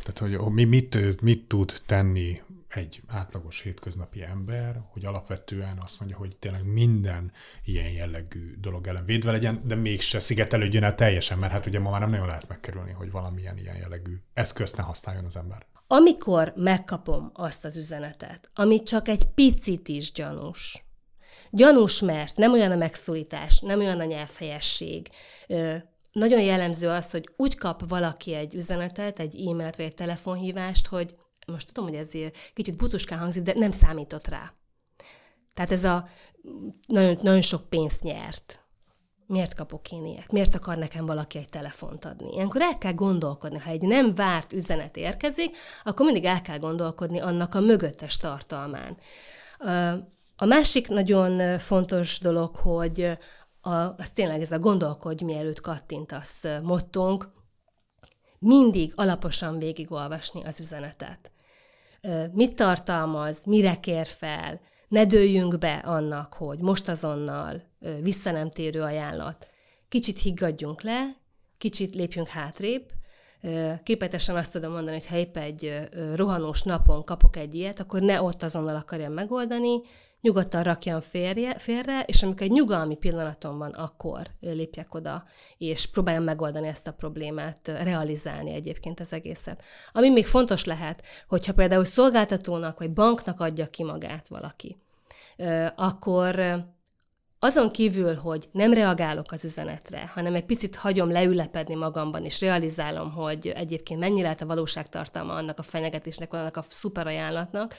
Tehát, 0.04 0.40
hogy 0.40 0.54
mi, 0.54 0.64
mit, 0.64 1.22
mit 1.22 1.48
tud 1.48 1.82
tenni 1.86 2.42
egy 2.76 3.02
átlagos 3.08 3.62
hétköznapi 3.62 4.24
ember, 4.24 4.82
hogy 4.90 5.06
alapvetően 5.06 5.78
azt 5.84 6.00
mondja, 6.00 6.18
hogy 6.18 6.38
tényleg 6.38 6.66
minden 6.66 7.32
ilyen 7.64 7.92
jellegű 7.92 8.56
dolog 8.60 8.88
ellen 8.88 9.06
védve 9.06 9.32
legyen, 9.32 9.62
de 9.66 9.76
mégse 9.76 10.20
szigetelődjön 10.20 10.84
el 10.84 10.96
teljesen, 10.96 11.38
mert 11.38 11.52
hát 11.52 11.66
ugye 11.66 11.80
ma 11.80 11.90
már 11.90 12.00
nem 12.00 12.10
nagyon 12.10 12.26
lehet 12.26 12.48
megkerülni, 12.48 12.92
hogy 12.92 13.12
valamilyen 13.12 13.58
ilyen 13.58 13.76
jellegű 13.76 14.18
eszközt 14.34 14.78
ne 14.78 14.84
használjon 14.84 15.26
az 15.26 15.36
ember. 15.36 15.66
Amikor 15.88 16.54
megkapom 16.56 17.30
azt 17.34 17.66
az 17.66 17.78
üzenetet, 17.78 18.50
ami 18.54 18.84
csak 18.84 19.08
egy 19.08 19.26
picit 19.26 19.88
is 19.88 20.12
gyanús, 20.12 20.84
gyanús, 21.52 22.00
mert 22.00 22.38
nem 22.38 22.54
olyan 22.54 22.72
a 22.72 22.76
megszólítás, 22.76 23.60
nem 23.60 23.80
olyan 23.80 24.00
a 24.00 24.06
nyelvhelyesség, 24.06 25.10
nagyon 26.12 26.42
jellemző 26.42 26.90
az, 26.90 27.12
hogy 27.12 27.30
úgy 27.38 27.58
kap 27.58 27.90
valaki 27.90 28.34
egy 28.34 28.56
üzenetet, 28.56 29.20
egy 29.20 29.48
e-mailt 29.48 29.76
vagy 29.76 29.86
egy 29.86 29.94
telefonhívást, 29.94 30.88
hogy 30.88 31.16
most 31.48 31.68
tudom, 31.68 31.90
hogy 31.90 31.98
ez 31.98 32.12
kicsit 32.54 32.78
butuskán 32.78 33.20
hangzik, 33.20 33.44
de 33.44 33.54
nem 33.56 33.72
számított 33.72 34.28
rá. 34.28 34.54
Tehát 35.54 35.72
ez 35.72 35.84
a 35.84 36.08
nagyon, 36.88 37.18
nagyon 37.22 37.42
sok 37.42 37.70
pénzt 37.70 38.04
nyert 38.04 38.62
miért 39.32 39.56
kapok 39.56 39.92
én 39.92 40.06
ilyet? 40.06 40.32
Miért 40.32 40.56
akar 40.56 40.78
nekem 40.78 41.06
valaki 41.06 41.38
egy 41.38 41.50
telefont 41.50 42.06
adni? 42.06 42.34
Ilyenkor 42.34 42.62
el 42.62 42.78
kell 42.78 42.94
gondolkodni, 42.94 43.58
ha 43.58 43.70
egy 43.70 43.82
nem 43.82 44.14
várt 44.14 44.54
üzenet 44.54 44.98
érkezik, 44.98 45.58
akkor 45.84 46.06
mindig 46.06 46.26
el 46.26 46.42
kell 46.42 46.60
gondolkodni 46.60 47.20
annak 47.20 47.56
a 47.56 47.60
mögöttes 47.60 48.18
tartalmán. 48.18 48.98
A 50.42 50.46
másik 50.46 50.88
nagyon 50.88 51.60
fontos 51.60 52.20
dolog, 52.20 52.56
hogy 52.56 53.18
a, 53.62 53.76
az 53.76 54.10
tényleg 54.14 54.42
ez 54.42 54.52
a 54.52 54.60
gondolkodj, 54.60 55.24
mielőtt 55.24 55.62
kattintasz 55.62 56.44
mottónk, 56.64 57.30
mindig 58.40 58.94
alaposan 58.96 59.60
végigolvasni 59.60 60.44
az 60.44 60.60
üzenetet. 60.60 61.32
Mit 62.32 62.56
tartalmaz, 62.56 63.44
mire 63.46 63.80
kér 63.80 64.06
fel, 64.06 64.62
ne 64.88 65.06
dőljünk 65.06 65.58
be 65.58 65.74
annak, 65.74 66.34
hogy 66.34 66.60
most 66.60 66.88
azonnal 66.90 67.64
visszanemtérő 68.02 68.82
ajánlat. 68.82 69.50
Kicsit 69.88 70.20
higgadjunk 70.20 70.82
le, 70.82 71.16
kicsit 71.58 71.96
lépjünk 71.96 72.28
hátrébb, 72.28 72.92
képetesen 73.84 74.36
azt 74.36 74.52
tudom 74.52 74.72
mondani, 74.72 74.96
hogy 74.96 75.08
ha 75.08 75.18
épp 75.18 75.38
egy 75.38 75.90
rohanós 76.16 76.62
napon 76.62 77.04
kapok 77.04 77.36
egy 77.36 77.56
ilyet, 77.56 77.80
akkor 77.80 78.02
ne 78.02 78.22
ott 78.22 78.44
azonnal 78.44 78.76
akarjam 78.76 79.14
megoldani, 79.14 79.82
nyugodtan 80.22 80.64
rakjam 80.64 81.00
férje, 81.00 81.58
félre, 81.58 82.04
és 82.06 82.24
amikor 82.24 82.42
egy 82.42 82.52
nyugalmi 82.52 82.96
pillanatom 82.96 83.58
van, 83.58 83.72
akkor 83.72 84.28
lépjek 84.40 84.94
oda, 84.94 85.24
és 85.58 85.86
próbáljam 85.88 86.24
megoldani 86.24 86.68
ezt 86.68 86.88
a 86.88 86.94
problémát, 86.94 87.68
realizálni 87.68 88.54
egyébként 88.54 89.00
az 89.00 89.14
egészet. 89.14 89.64
Ami 89.92 90.10
még 90.10 90.26
fontos 90.26 90.66
lehet, 90.66 91.04
hogyha 91.28 91.54
például 91.54 91.86
szolgáltatónak 91.86 92.80
vagy 92.80 92.92
banknak 92.94 93.40
adja 93.40 93.68
ki 93.68 93.84
magát 93.84 94.28
valaki, 94.28 94.78
akkor 95.76 96.64
azon 97.44 97.72
kívül, 97.72 98.16
hogy 98.16 98.50
nem 98.52 98.74
reagálok 98.74 99.32
az 99.32 99.46
üzenetre, 99.46 100.12
hanem 100.14 100.36
egy 100.36 100.46
picit 100.46 100.76
hagyom 100.76 101.12
leülepedni 101.12 101.76
magamban, 101.76 102.26
és 102.26 102.42
realizálom, 102.42 103.12
hogy 103.12 103.48
egyébként 103.48 104.00
mennyi 104.00 104.22
lehet 104.22 104.42
a 104.42 104.46
valóságtartalma 104.46 105.34
annak 105.34 105.60
a 105.60 105.64
fenyegetésnek, 105.64 106.34
annak 106.34 106.58
a 106.58 106.64
szuperajánlatnak, 106.70 107.76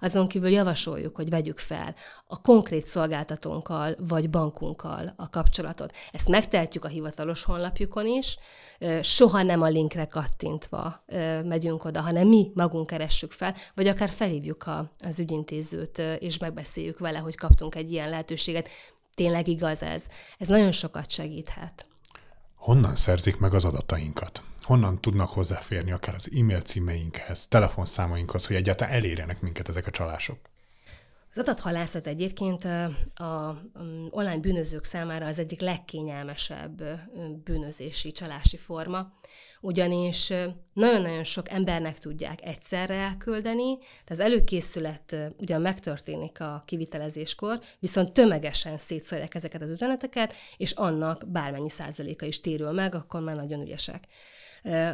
azon 0.00 0.26
kívül 0.26 0.48
javasoljuk, 0.48 1.16
hogy 1.16 1.30
vegyük 1.30 1.58
fel 1.58 1.94
a 2.26 2.40
konkrét 2.40 2.84
szolgáltatónkkal 2.84 3.96
vagy 3.98 4.30
bankunkkal 4.30 5.14
a 5.16 5.30
kapcsolatot. 5.30 5.92
Ezt 6.12 6.28
megtehetjük 6.28 6.84
a 6.84 6.88
hivatalos 6.88 7.42
honlapjukon 7.42 8.06
is, 8.06 8.38
soha 9.00 9.42
nem 9.42 9.62
a 9.62 9.68
linkre 9.68 10.06
kattintva 10.06 11.04
megyünk 11.44 11.84
oda, 11.84 12.00
hanem 12.00 12.28
mi 12.28 12.50
magunk 12.54 12.86
keressük 12.86 13.32
fel, 13.32 13.54
vagy 13.74 13.86
akár 13.86 14.10
felhívjuk 14.10 14.64
az 14.98 15.18
ügyintézőt, 15.18 15.98
és 16.18 16.38
megbeszéljük 16.38 16.98
vele, 16.98 17.18
hogy 17.18 17.36
kaptunk 17.36 17.74
egy 17.74 17.92
ilyen 17.92 18.08
lehetőséget. 18.08 18.68
Tényleg 19.16 19.48
igaz 19.48 19.82
ez. 19.82 20.04
Ez 20.38 20.48
nagyon 20.48 20.72
sokat 20.72 21.10
segíthet. 21.10 21.86
Honnan 22.54 22.96
szerzik 22.96 23.38
meg 23.38 23.54
az 23.54 23.64
adatainkat? 23.64 24.42
honnan 24.66 25.00
tudnak 25.00 25.30
hozzáférni 25.30 25.92
akár 25.92 26.14
az 26.14 26.30
e-mail 26.38 26.60
címeinkhez, 26.60 27.48
telefonszámainkhoz, 27.48 28.46
hogy 28.46 28.56
egyáltalán 28.56 28.94
elérjenek 28.94 29.40
minket 29.40 29.68
ezek 29.68 29.86
a 29.86 29.90
csalások? 29.90 30.38
Az 31.30 31.38
adathalászat 31.38 32.06
egyébként 32.06 32.64
a 33.14 33.62
online 34.10 34.38
bűnözők 34.38 34.84
számára 34.84 35.26
az 35.26 35.38
egyik 35.38 35.60
legkényelmesebb 35.60 36.82
bűnözési, 37.44 38.12
csalási 38.12 38.56
forma, 38.56 39.12
ugyanis 39.60 40.32
nagyon-nagyon 40.72 41.24
sok 41.24 41.50
embernek 41.50 41.98
tudják 41.98 42.42
egyszerre 42.42 42.94
elküldeni, 42.94 43.78
tehát 43.78 44.10
az 44.10 44.20
előkészület 44.20 45.16
ugyan 45.38 45.60
megtörténik 45.60 46.40
a 46.40 46.62
kivitelezéskor, 46.66 47.60
viszont 47.78 48.12
tömegesen 48.12 48.78
szétszórják 48.78 49.34
ezeket 49.34 49.62
az 49.62 49.70
üzeneteket, 49.70 50.34
és 50.56 50.70
annak 50.70 51.24
bármennyi 51.26 51.70
százaléka 51.70 52.26
is 52.26 52.40
térül 52.40 52.70
meg, 52.70 52.94
akkor 52.94 53.20
már 53.20 53.36
nagyon 53.36 53.60
ügyesek. 53.60 54.08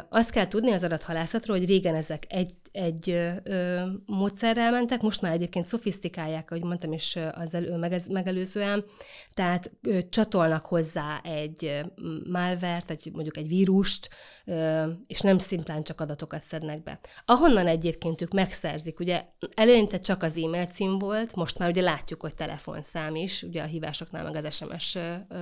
Azt 0.09 0.31
kell 0.31 0.47
tudni 0.47 0.71
az 0.71 0.83
adathalászatról, 0.83 1.57
hogy 1.57 1.67
régen 1.67 1.95
ezek 1.95 2.25
egy, 2.29 2.53
egy 2.71 3.09
ö, 3.09 3.85
módszerrel 4.05 4.71
mentek, 4.71 5.01
most 5.01 5.21
már 5.21 5.33
egyébként 5.33 5.65
szofisztikálják, 5.65 6.51
ahogy 6.51 6.63
mondtam 6.63 6.93
is 6.93 7.17
az 7.31 7.53
elő, 7.53 7.75
megelőzően, 8.09 8.85
tehát 9.33 9.71
ö, 9.81 9.99
csatolnak 10.09 10.65
hozzá 10.65 11.21
egy 11.23 11.81
malvert, 12.29 12.89
egy, 12.89 13.09
mondjuk 13.13 13.37
egy 13.37 13.47
vírust, 13.47 14.09
ö, 14.45 14.85
és 15.07 15.19
nem 15.19 15.37
szimplán 15.37 15.83
csak 15.83 16.01
adatokat 16.01 16.41
szednek 16.41 16.83
be. 16.83 16.99
Ahonnan 17.25 17.67
egyébként 17.67 18.21
ők 18.21 18.31
megszerzik, 18.31 18.99
ugye 18.99 19.25
eleinte 19.53 19.99
csak 19.99 20.23
az 20.23 20.37
e-mail 20.37 20.65
cím 20.65 20.97
volt, 20.97 21.35
most 21.35 21.59
már 21.59 21.69
ugye 21.69 21.81
látjuk, 21.81 22.21
hogy 22.21 22.33
telefonszám 22.33 23.15
is, 23.15 23.43
ugye 23.43 23.61
a 23.61 23.65
hívásoknál, 23.65 24.23
meg 24.31 24.45
az 24.45 24.55
SMS 24.55 24.97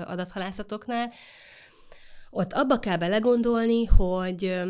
adathalászatoknál, 0.06 1.12
ott 2.32 2.54
abba 2.54 2.80
kell 2.80 2.98
belegondolni, 2.98 3.86
hogy 3.86 4.62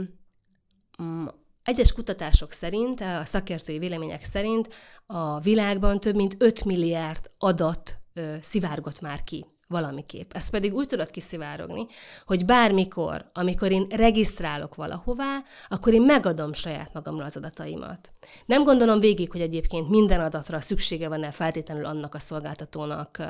egyes 1.63 1.93
kutatások 1.93 2.51
szerint, 2.51 3.01
a 3.01 3.25
szakértői 3.25 3.79
vélemények 3.79 4.23
szerint 4.23 4.69
a 5.05 5.39
világban 5.39 5.99
több 5.99 6.15
mint 6.15 6.35
5 6.39 6.65
milliárd 6.65 7.31
adat 7.37 7.95
szivárgott 8.39 9.01
már 9.01 9.23
ki 9.23 9.45
valamiképp. 9.71 10.33
Ez 10.33 10.49
pedig 10.49 10.73
úgy 10.73 10.87
tudod 10.87 11.09
kiszivárogni, 11.09 11.87
hogy 12.25 12.45
bármikor, 12.45 13.29
amikor 13.33 13.71
én 13.71 13.87
regisztrálok 13.89 14.75
valahová, 14.75 15.43
akkor 15.69 15.93
én 15.93 16.01
megadom 16.01 16.53
saját 16.53 16.93
magamra 16.93 17.25
az 17.25 17.37
adataimat. 17.37 18.11
Nem 18.45 18.63
gondolom 18.63 18.99
végig, 18.99 19.31
hogy 19.31 19.41
egyébként 19.41 19.89
minden 19.89 20.19
adatra 20.19 20.59
szüksége 20.59 21.07
van-e 21.07 21.31
feltétlenül 21.31 21.85
annak 21.85 22.15
a 22.15 22.19
szolgáltatónak 22.19 23.23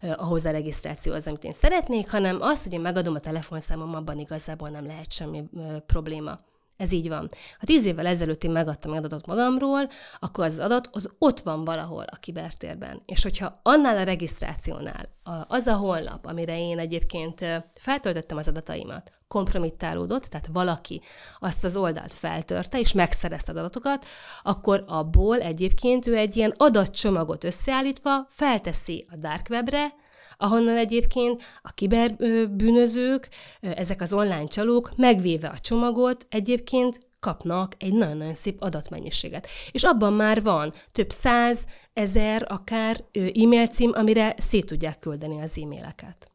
ahhoz 0.00 0.44
a 0.44 0.50
regisztrációhoz, 0.50 1.26
amit 1.26 1.44
én 1.44 1.52
szeretnék, 1.52 2.10
hanem 2.10 2.40
az, 2.40 2.62
hogy 2.62 2.72
én 2.72 2.80
megadom 2.80 3.14
a 3.14 3.20
telefonszámom, 3.20 3.94
abban 3.94 4.18
igazából 4.18 4.68
nem 4.68 4.86
lehet 4.86 5.12
semmi 5.12 5.44
probléma. 5.86 6.40
Ez 6.76 6.92
így 6.92 7.08
van. 7.08 7.28
Ha 7.58 7.66
tíz 7.66 7.84
évvel 7.84 8.06
ezelőtt 8.06 8.44
én 8.44 8.50
megadtam 8.50 8.92
egy 8.92 8.98
adatot 8.98 9.26
magamról, 9.26 9.88
akkor 10.18 10.44
az 10.44 10.58
adat 10.58 10.88
az 10.92 11.10
ott 11.18 11.40
van 11.40 11.64
valahol 11.64 12.04
a 12.04 12.16
kibertérben. 12.16 13.02
És 13.06 13.22
hogyha 13.22 13.60
annál 13.62 13.96
a 13.96 14.02
regisztrációnál, 14.02 15.08
az 15.48 15.66
a 15.66 15.76
honlap, 15.76 16.26
amire 16.26 16.58
én 16.58 16.78
egyébként 16.78 17.40
feltöltöttem 17.74 18.36
az 18.36 18.48
adataimat, 18.48 19.12
kompromittálódott, 19.28 20.24
tehát 20.24 20.48
valaki 20.52 21.00
azt 21.38 21.64
az 21.64 21.76
oldalt 21.76 22.12
feltörte, 22.12 22.78
és 22.78 22.92
megszerezte 22.92 23.52
az 23.52 23.58
adatokat, 23.58 24.06
akkor 24.42 24.84
abból 24.86 25.40
egyébként 25.40 26.06
ő 26.06 26.16
egy 26.16 26.36
ilyen 26.36 26.54
adatcsomagot 26.56 27.44
összeállítva 27.44 28.26
felteszi 28.28 29.06
a 29.10 29.16
dark 29.16 29.46
webre, 29.50 29.94
ahonnan 30.42 30.76
egyébként 30.76 31.42
a 31.62 31.72
kiberbűnözők, 31.72 33.28
ezek 33.60 34.00
az 34.00 34.12
online 34.12 34.46
csalók 34.46 34.92
megvéve 34.96 35.48
a 35.48 35.58
csomagot 35.58 36.26
egyébként 36.28 37.00
kapnak 37.20 37.74
egy 37.78 37.94
nagyon-nagyon 37.94 38.34
szép 38.34 38.62
adatmennyiséget. 38.62 39.46
És 39.70 39.82
abban 39.82 40.12
már 40.12 40.42
van 40.42 40.72
több 40.92 41.10
száz, 41.10 41.64
ezer, 41.92 42.46
akár 42.48 43.04
e-mail 43.12 43.66
cím, 43.66 43.90
amire 43.94 44.34
szét 44.38 44.66
tudják 44.66 44.98
küldeni 44.98 45.40
az 45.40 45.58
e-maileket 45.58 46.31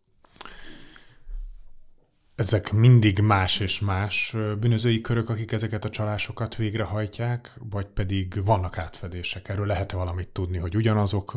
ezek 2.37 2.71
mindig 2.71 3.19
más 3.19 3.59
és 3.59 3.79
más 3.79 4.35
bűnözői 4.59 5.01
körök, 5.01 5.29
akik 5.29 5.51
ezeket 5.51 5.85
a 5.85 5.89
csalásokat 5.89 6.55
végrehajtják, 6.55 7.53
vagy 7.69 7.85
pedig 7.85 8.45
vannak 8.45 8.77
átfedések? 8.77 9.49
Erről 9.49 9.65
lehet-e 9.65 9.95
valamit 9.95 10.29
tudni, 10.29 10.57
hogy 10.57 10.75
ugyanazok 10.75 11.35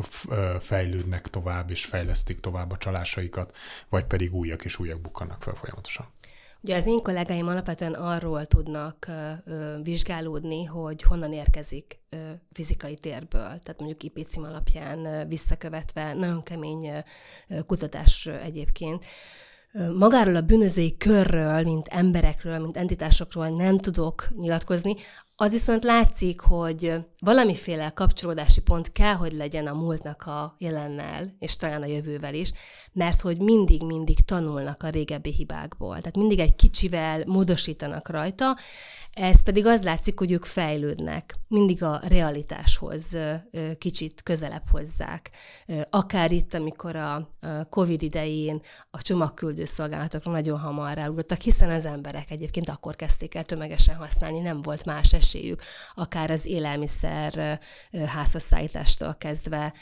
fejlődnek 0.59 1.27
tovább 1.27 1.69
és 1.69 1.85
fejlesztik 1.85 2.39
tovább 2.39 2.71
a 2.71 2.77
csalásaikat, 2.77 3.57
vagy 3.89 4.03
pedig 4.03 4.33
újak 4.33 4.65
és 4.65 4.79
újak 4.79 5.01
bukkannak 5.01 5.43
fel 5.43 5.53
folyamatosan? 5.53 6.05
Ugye 6.63 6.75
az 6.75 6.85
én 6.85 7.01
kollégáim 7.01 7.47
alapvetően 7.47 7.93
arról 7.93 8.45
tudnak 8.45 9.07
ö, 9.07 9.77
vizsgálódni, 9.83 10.63
hogy 10.65 11.01
honnan 11.01 11.33
érkezik 11.33 11.99
ö, 12.09 12.31
fizikai 12.51 12.95
térből, 12.95 13.41
tehát 13.41 13.75
mondjuk 13.77 14.03
IP 14.03 14.25
cím 14.25 14.43
alapján 14.43 15.05
ö, 15.05 15.25
visszakövetve, 15.25 16.13
nagyon 16.13 16.43
kemény 16.43 16.87
ö, 17.47 17.63
kutatás 17.65 18.25
ö, 18.25 18.33
egyébként 18.33 19.05
magáról 19.97 20.35
a 20.35 20.41
bűnözői 20.41 20.97
körről, 20.97 21.63
mint 21.63 21.87
emberekről, 21.87 22.59
mint 22.59 22.77
entitásokról 22.77 23.49
nem 23.49 23.77
tudok 23.77 24.27
nyilatkozni, 24.37 24.95
az 25.41 25.51
viszont 25.51 25.83
látszik, 25.83 26.39
hogy 26.41 26.95
valamiféle 27.19 27.89
kapcsolódási 27.89 28.61
pont 28.61 28.91
kell, 28.91 29.13
hogy 29.13 29.31
legyen 29.31 29.67
a 29.67 29.73
múltnak 29.73 30.25
a 30.25 30.55
jelennel, 30.57 31.35
és 31.39 31.55
talán 31.55 31.81
a 31.81 31.85
jövővel 31.85 32.33
is, 32.33 32.51
mert 32.91 33.21
hogy 33.21 33.37
mindig-mindig 33.37 34.19
tanulnak 34.19 34.83
a 34.83 34.89
régebbi 34.89 35.31
hibákból. 35.31 35.97
Tehát 35.97 36.17
mindig 36.17 36.39
egy 36.39 36.55
kicsivel 36.55 37.23
módosítanak 37.25 38.09
rajta, 38.09 38.57
ez 39.11 39.43
pedig 39.43 39.65
az 39.65 39.83
látszik, 39.83 40.19
hogy 40.19 40.31
ők 40.31 40.45
fejlődnek, 40.45 41.35
mindig 41.47 41.83
a 41.83 42.01
realitáshoz 42.07 43.17
kicsit 43.77 44.23
közelebb 44.23 44.63
hozzák. 44.71 45.31
Akár 45.89 46.31
itt, 46.31 46.53
amikor 46.53 46.95
a 46.95 47.29
COVID 47.69 48.01
idején 48.01 48.61
a 48.91 49.01
csomagküldő 49.01 49.65
szolgálatokra 49.65 50.31
nagyon 50.31 50.59
hamar 50.59 50.93
ráugrottak, 50.93 51.41
hiszen 51.41 51.71
az 51.71 51.85
emberek 51.85 52.31
egyébként 52.31 52.69
akkor 52.69 52.95
kezdték 52.95 53.35
el 53.35 53.43
tömegesen 53.43 53.95
használni, 53.95 54.39
nem 54.39 54.61
volt 54.61 54.85
más 54.85 55.13
esélyük, 55.31 55.61
akár 55.95 56.31
az 56.31 56.45
élelmiszer 56.45 57.59
házhozszállítástól 58.05 59.15
kezdve, 59.15 59.73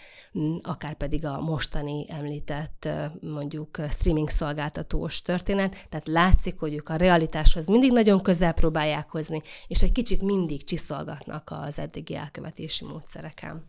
akár 0.62 0.94
pedig 0.94 1.26
a 1.26 1.42
mostani 1.42 2.06
említett 2.10 2.90
mondjuk 3.22 3.78
streaming 3.90 4.30
szolgáltatós 4.30 5.22
történet. 5.22 5.88
Tehát 5.90 6.08
látszik, 6.08 6.60
hogy 6.60 6.74
ők 6.74 6.90
a 6.90 6.96
realitáshoz 6.96 7.68
mindig 7.68 7.92
nagyon 7.92 8.22
közel 8.22 8.54
próbálják 8.54 9.10
hozni, 9.10 9.42
és 9.68 9.84
egy 9.84 9.92
kicsit 9.92 10.22
mindig 10.22 10.64
csiszolgatnak 10.64 11.48
az 11.52 11.80
eddigi 11.80 12.16
elkövetési 12.16 12.86
módszereken. 12.86 13.66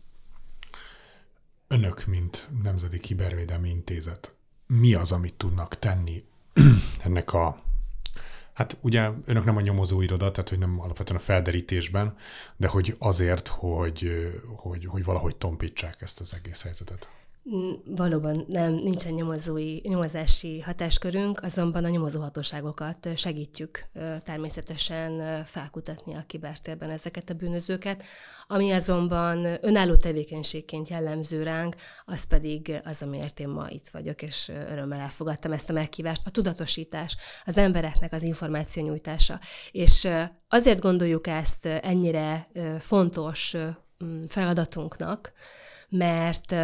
Önök, 1.67 2.05
mint 2.05 2.49
Nemzeti 2.63 2.99
Kibervédelmi 2.99 3.69
Intézet, 3.69 4.35
mi 4.67 4.93
az, 4.93 5.11
amit 5.11 5.33
tudnak 5.33 5.79
tenni 5.79 6.23
ennek 7.05 7.33
a 7.33 7.70
Hát 8.53 8.77
ugye 8.81 9.09
önök 9.25 9.45
nem 9.45 9.57
a 9.57 9.61
nyomozó 9.61 10.01
iroda, 10.01 10.31
tehát 10.31 10.49
hogy 10.49 10.59
nem 10.59 10.81
alapvetően 10.81 11.19
a 11.19 11.23
felderítésben, 11.23 12.15
de 12.57 12.67
hogy 12.67 12.95
azért, 12.99 13.47
hogy, 13.47 14.31
hogy, 14.55 14.85
hogy 14.85 15.03
valahogy 15.03 15.35
tompítsák 15.35 16.01
ezt 16.01 16.19
az 16.19 16.33
egész 16.33 16.63
helyzetet. 16.63 17.09
Valóban 17.85 18.45
nem, 18.47 18.73
nincsen 18.73 19.13
nyomozói, 19.13 19.79
nyomozási 19.83 20.59
hatáskörünk, 20.59 21.43
azonban 21.43 21.85
a 21.85 21.89
nyomozóhatóságokat 21.89 23.09
segítjük 23.15 23.85
természetesen 24.19 25.43
felkutatni 25.45 26.15
a 26.15 26.23
kibertérben 26.27 26.89
ezeket 26.89 27.29
a 27.29 27.33
bűnözőket. 27.33 28.03
Ami 28.47 28.71
azonban 28.71 29.57
önálló 29.61 29.95
tevékenységként 29.95 30.87
jellemző 30.87 31.43
ránk, 31.43 31.75
az 32.05 32.23
pedig 32.23 32.81
az, 32.83 33.01
amiért 33.01 33.39
én 33.39 33.47
ma 33.49 33.69
itt 33.69 33.89
vagyok, 33.89 34.21
és 34.21 34.49
örömmel 34.49 34.99
elfogadtam 34.99 35.51
ezt 35.51 35.69
a 35.69 35.73
meghívást, 35.73 36.27
a 36.27 36.31
tudatosítás, 36.31 37.17
az 37.45 37.57
embereknek 37.57 38.13
az 38.13 38.23
információ 38.23 38.83
nyújtása. 38.83 39.39
És 39.71 40.07
azért 40.47 40.79
gondoljuk 40.79 41.27
ezt 41.27 41.65
ennyire 41.65 42.47
fontos 42.79 43.55
feladatunknak, 44.27 45.33
mert 45.89 46.55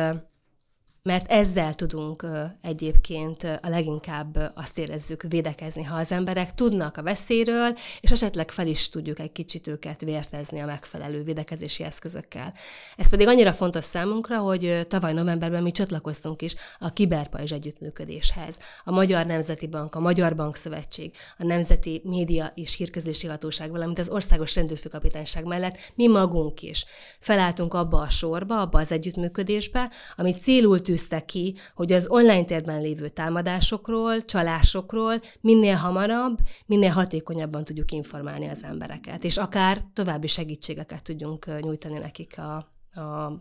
mert 1.08 1.32
ezzel 1.32 1.74
tudunk 1.74 2.26
egyébként 2.62 3.43
a 3.43 3.70
leginkább 3.70 4.52
azt 4.56 4.80
érezzük 4.80 5.22
védekezni, 5.30 5.84
ha 5.84 5.96
az 5.96 6.12
emberek 6.12 6.54
tudnak 6.54 6.98
a 6.98 7.04
veszélyről, 7.04 7.78
és 8.02 8.12
esetleg 8.12 8.52
fel 8.52 8.67
is 8.67 8.89
tudjuk 8.89 9.20
egy 9.20 9.32
kicsit 9.32 9.67
őket 9.67 10.02
vértezni 10.02 10.60
a 10.60 10.65
megfelelő 10.65 11.24
védekezési 11.24 11.84
eszközökkel. 11.84 12.54
Ez 12.98 13.10
pedig 13.10 13.28
annyira 13.28 13.54
fontos 13.54 13.84
számunkra, 13.84 14.38
hogy 14.38 14.86
tavaly 14.88 15.13
novemberben 15.13 15.63
mi 15.63 15.72
csatlakoztunk 15.72 16.41
is 16.41 16.56
a 16.80 16.89
kiberpajzs 16.89 17.52
együttműködéshez. 17.52 18.58
A 18.84 18.91
Magyar 18.91 19.26
Nemzeti 19.26 19.67
Bank, 19.67 19.96
a 19.96 20.00
Magyar 20.00 20.36
Bankszövetség, 20.36 21.12
a 21.38 21.43
Nemzeti 21.43 22.02
Média 22.04 22.52
és 22.56 22.76
Hírközlési 22.76 23.28
Hatóság, 23.28 23.72
valamint 23.72 24.00
az 24.00 24.10
Országos 24.10 24.56
Rendőrfőkapitányság 24.56 25.46
mellett 25.46 25.78
mi 25.96 26.08
magunk 26.08 26.62
is 26.62 26.86
felálltunk 27.20 27.74
abba 27.74 28.00
a 28.00 28.10
sorba, 28.10 28.62
abba 28.62 28.80
az 28.80 28.91
együttműködésbe, 28.91 29.91
ami 30.15 30.34
célul 30.34 30.82
tűz 30.82 30.96
tűzte 30.98 31.26
ki, 31.26 31.56
hogy 31.76 31.92
az 31.92 32.08
online 32.10 32.46
térben 32.46 32.82
lévő 32.82 33.10
támadásokról, 33.10 34.26
csalásokról 34.26 35.20
minél 35.42 35.76
hamarabb, 35.76 36.38
minél 36.66 36.92
hatékonyabban 36.92 37.64
tudjuk 37.64 37.92
informálni 37.92 38.48
az 38.48 38.64
embereket, 38.64 39.24
és 39.24 39.38
akár 39.38 39.84
további 39.94 40.28
segítségeket 40.28 41.04
tudjunk 41.04 41.62
nyújtani 41.62 42.00
nekik 42.00 42.38
a, 42.38 42.56
a 43.02 43.38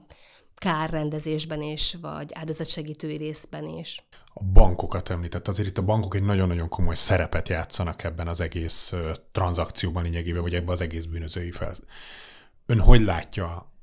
kárrendezésben 0.54 1.62
is, 1.62 1.96
vagy 2.00 2.30
áldozatsegítői 2.34 3.16
részben 3.16 3.64
is. 3.64 4.06
A 4.34 4.44
bankokat 4.44 5.10
említett, 5.10 5.48
azért 5.48 5.68
itt 5.68 5.78
a 5.78 5.84
bankok 5.84 6.14
egy 6.14 6.22
nagyon-nagyon 6.22 6.68
komoly 6.68 6.94
szerepet 6.94 7.48
játszanak 7.48 8.04
ebben 8.04 8.28
az 8.28 8.40
egész 8.40 8.94
tranzakcióban 9.32 10.02
lényegében, 10.02 10.42
vagy 10.42 10.54
ebben 10.54 10.72
az 10.72 10.80
egész 10.80 11.04
bűnözői 11.04 11.50
fel. 11.50 11.74
Ön 12.66 12.80
hogy 12.80 13.00
látja 13.00 13.74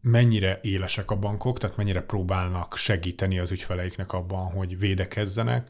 mennyire 0.00 0.58
élesek 0.62 1.10
a 1.10 1.16
bankok, 1.16 1.58
tehát 1.58 1.76
mennyire 1.76 2.02
próbálnak 2.02 2.76
segíteni 2.76 3.38
az 3.38 3.50
ügyfeleiknek 3.50 4.12
abban, 4.12 4.50
hogy 4.52 4.78
védekezzenek, 4.78 5.68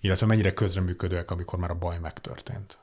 illetve 0.00 0.26
mennyire 0.26 0.52
közreműködőek, 0.52 1.30
amikor 1.30 1.58
már 1.58 1.70
a 1.70 1.74
baj 1.78 1.98
megtörtént? 1.98 2.78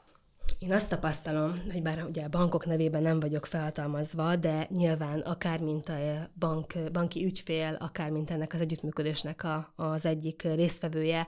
Én 0.60 0.74
azt 0.74 0.90
tapasztalom, 0.90 1.62
hogy 1.72 1.82
bár 1.82 2.06
ugye 2.10 2.24
a 2.24 2.30
bankok 2.30 2.66
nevében 2.66 3.02
nem 3.02 3.20
vagyok 3.20 3.46
felhatalmazva, 3.46 4.36
de 4.36 4.68
nyilván 4.74 5.20
akár 5.20 5.60
mint 5.60 5.90
a 5.90 6.30
bank, 6.40 6.74
banki 6.92 7.26
ügyfél, 7.26 7.78
akár 7.80 8.10
mint 8.10 8.30
ennek 8.30 8.54
az 8.54 8.62
együttműködésnek 8.62 9.44
a, 9.44 9.74
az 9.76 10.06
egyik 10.06 10.42
résztvevője, 10.42 11.28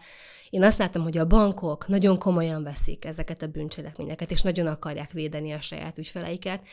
én 0.50 0.64
azt 0.64 0.78
látom, 0.78 1.04
hogy 1.04 1.18
a 1.18 1.28
bankok 1.28 1.88
nagyon 1.88 2.18
komolyan 2.18 2.64
veszik 2.64 3.06
ezeket 3.06 3.42
a 3.42 3.48
bűncselekményeket, 3.48 4.32
és 4.32 4.42
nagyon 4.42 4.68
akarják 4.68 5.12
védeni 5.12 5.52
a 5.52 5.62
saját 5.62 5.98
ügyfeleiket, 5.98 6.68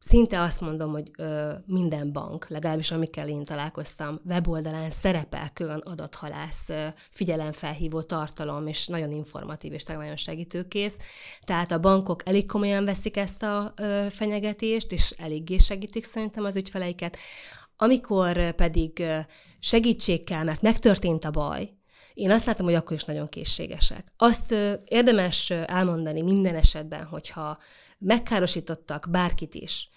szinte 0.00 0.40
azt 0.40 0.60
mondom, 0.60 0.90
hogy 0.90 1.10
ö, 1.18 1.52
minden 1.66 2.12
bank, 2.12 2.48
legalábbis 2.48 2.90
amikkel 2.90 3.28
én 3.28 3.44
találkoztam, 3.44 4.20
weboldalán 4.24 4.90
szerepel 4.90 5.50
külön 5.52 5.78
adathalász, 5.78 6.68
ö, 6.68 6.86
figyelemfelhívó 7.10 8.02
tartalom, 8.02 8.66
és 8.66 8.86
nagyon 8.86 9.10
informatív, 9.10 9.72
és 9.72 9.84
nagyon 9.84 10.16
segítőkész. 10.16 10.98
Tehát 11.44 11.70
a 11.72 11.80
bankok 11.80 12.28
elég 12.28 12.46
komolyan 12.46 12.84
veszik 12.84 13.16
ezt 13.16 13.42
a 13.42 13.72
ö, 13.76 14.06
fenyegetést, 14.10 14.92
és 14.92 15.10
eléggé 15.18 15.58
segítik 15.58 16.04
szerintem 16.04 16.44
az 16.44 16.56
ügyfeleiket. 16.56 17.16
Amikor 17.76 18.54
pedig 18.54 19.04
segítség 19.58 20.24
kell, 20.24 20.44
mert 20.44 20.62
megtörtént 20.62 21.24
a 21.24 21.30
baj, 21.30 21.70
én 22.14 22.30
azt 22.30 22.46
látom, 22.46 22.66
hogy 22.66 22.74
akkor 22.74 22.96
is 22.96 23.04
nagyon 23.04 23.28
készségesek. 23.28 24.12
Azt 24.16 24.54
érdemes 24.84 25.50
elmondani 25.50 26.22
minden 26.22 26.54
esetben, 26.54 27.04
hogyha 27.04 27.58
megkárosítottak 28.00 29.06
bárkit 29.10 29.54
is, 29.54 29.90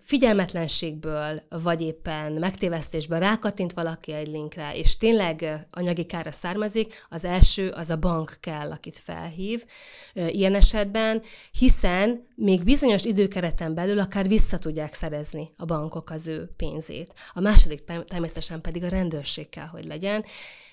figyelmetlenségből, 0.00 1.42
vagy 1.48 1.80
éppen 1.80 2.32
megtévesztésből 2.32 3.18
rákattint 3.18 3.72
valaki 3.72 4.12
egy 4.12 4.28
linkre, 4.28 4.76
és 4.76 4.96
tényleg 4.96 5.66
anyagi 5.70 6.04
kára 6.04 6.32
származik, 6.32 7.06
az 7.08 7.24
első 7.24 7.68
az 7.68 7.90
a 7.90 7.96
bank 7.96 8.36
kell, 8.40 8.70
akit 8.70 8.98
felhív 8.98 9.64
ilyen 10.12 10.54
esetben, 10.54 11.22
hiszen 11.58 12.26
még 12.34 12.64
bizonyos 12.64 13.04
időkereten 13.04 13.74
belül 13.74 13.98
akár 13.98 14.28
vissza 14.28 14.58
tudják 14.58 14.94
szerezni 14.94 15.50
a 15.56 15.64
bankok 15.64 16.10
az 16.10 16.28
ő 16.28 16.50
pénzét. 16.56 17.14
A 17.32 17.40
második 17.40 17.84
természetesen 17.84 18.60
pedig 18.60 18.84
a 18.84 18.88
rendőrség 18.88 19.48
kell, 19.48 19.66
hogy 19.66 19.84
legyen, 19.84 20.24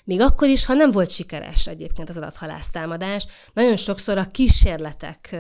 még 0.04 0.22
akkor 0.22 0.48
is, 0.48 0.66
ha 0.66 0.74
nem 0.74 0.92
volt 0.92 1.10
sikeres 1.10 1.68
egyébként 1.68 2.10
az 2.10 2.18
adathalásztámadás, 2.18 3.28
nagyon 3.54 3.76
sokszor 3.76 4.18
a 4.18 4.32
kísérletek 4.32 5.36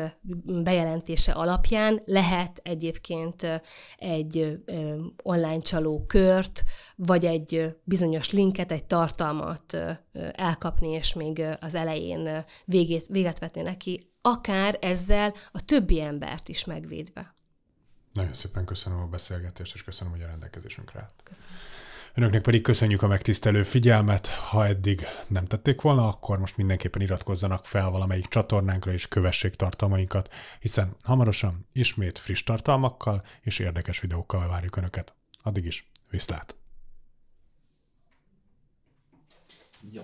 bejelentése 0.45 1.31
alapján 1.31 2.01
lehet 2.05 2.59
egyébként 3.35 3.61
egy 3.97 4.59
online 5.23 5.59
csaló 5.59 6.05
kört, 6.07 6.63
vagy 6.95 7.25
egy 7.25 7.75
bizonyos 7.83 8.31
linket, 8.31 8.71
egy 8.71 8.85
tartalmat 8.85 9.77
elkapni, 10.31 10.89
és 10.89 11.13
még 11.13 11.43
az 11.59 11.75
elején 11.75 12.45
végét, 12.65 13.07
véget 13.07 13.39
vetni 13.39 13.61
neki, 13.61 14.11
akár 14.21 14.77
ezzel 14.81 15.33
a 15.51 15.65
többi 15.65 16.01
embert 16.01 16.49
is 16.49 16.65
megvédve. 16.65 17.35
Nagyon 18.13 18.33
szépen 18.33 18.65
köszönöm 18.65 18.99
a 18.99 19.07
beszélgetést, 19.07 19.73
és 19.73 19.83
köszönöm, 19.83 20.13
hogy 20.13 20.21
a 20.21 20.27
rendelkezésünkre 20.27 20.99
állt. 20.99 21.13
Köszönöm. 21.23 21.51
Önöknek 22.17 22.41
pedig 22.41 22.61
köszönjük 22.61 23.01
a 23.01 23.07
megtisztelő 23.07 23.63
figyelmet. 23.63 24.27
Ha 24.27 24.65
eddig 24.65 25.05
nem 25.27 25.45
tették 25.45 25.81
volna, 25.81 26.07
akkor 26.07 26.39
most 26.39 26.57
mindenképpen 26.57 27.01
iratkozzanak 27.01 27.65
fel 27.65 27.89
valamelyik 27.89 28.25
csatornánkra 28.25 28.91
és 28.91 29.07
kövessék 29.07 29.55
tartalmainkat, 29.55 30.33
hiszen 30.59 30.95
hamarosan 31.03 31.67
ismét 31.71 32.17
friss 32.17 32.43
tartalmakkal 32.43 33.23
és 33.41 33.59
érdekes 33.59 33.99
videókkal 33.99 34.47
várjuk 34.47 34.75
Önöket. 34.75 35.13
Addig 35.43 35.65
is, 35.65 35.89
viszlát! 36.09 36.55
Jó. 39.91 40.03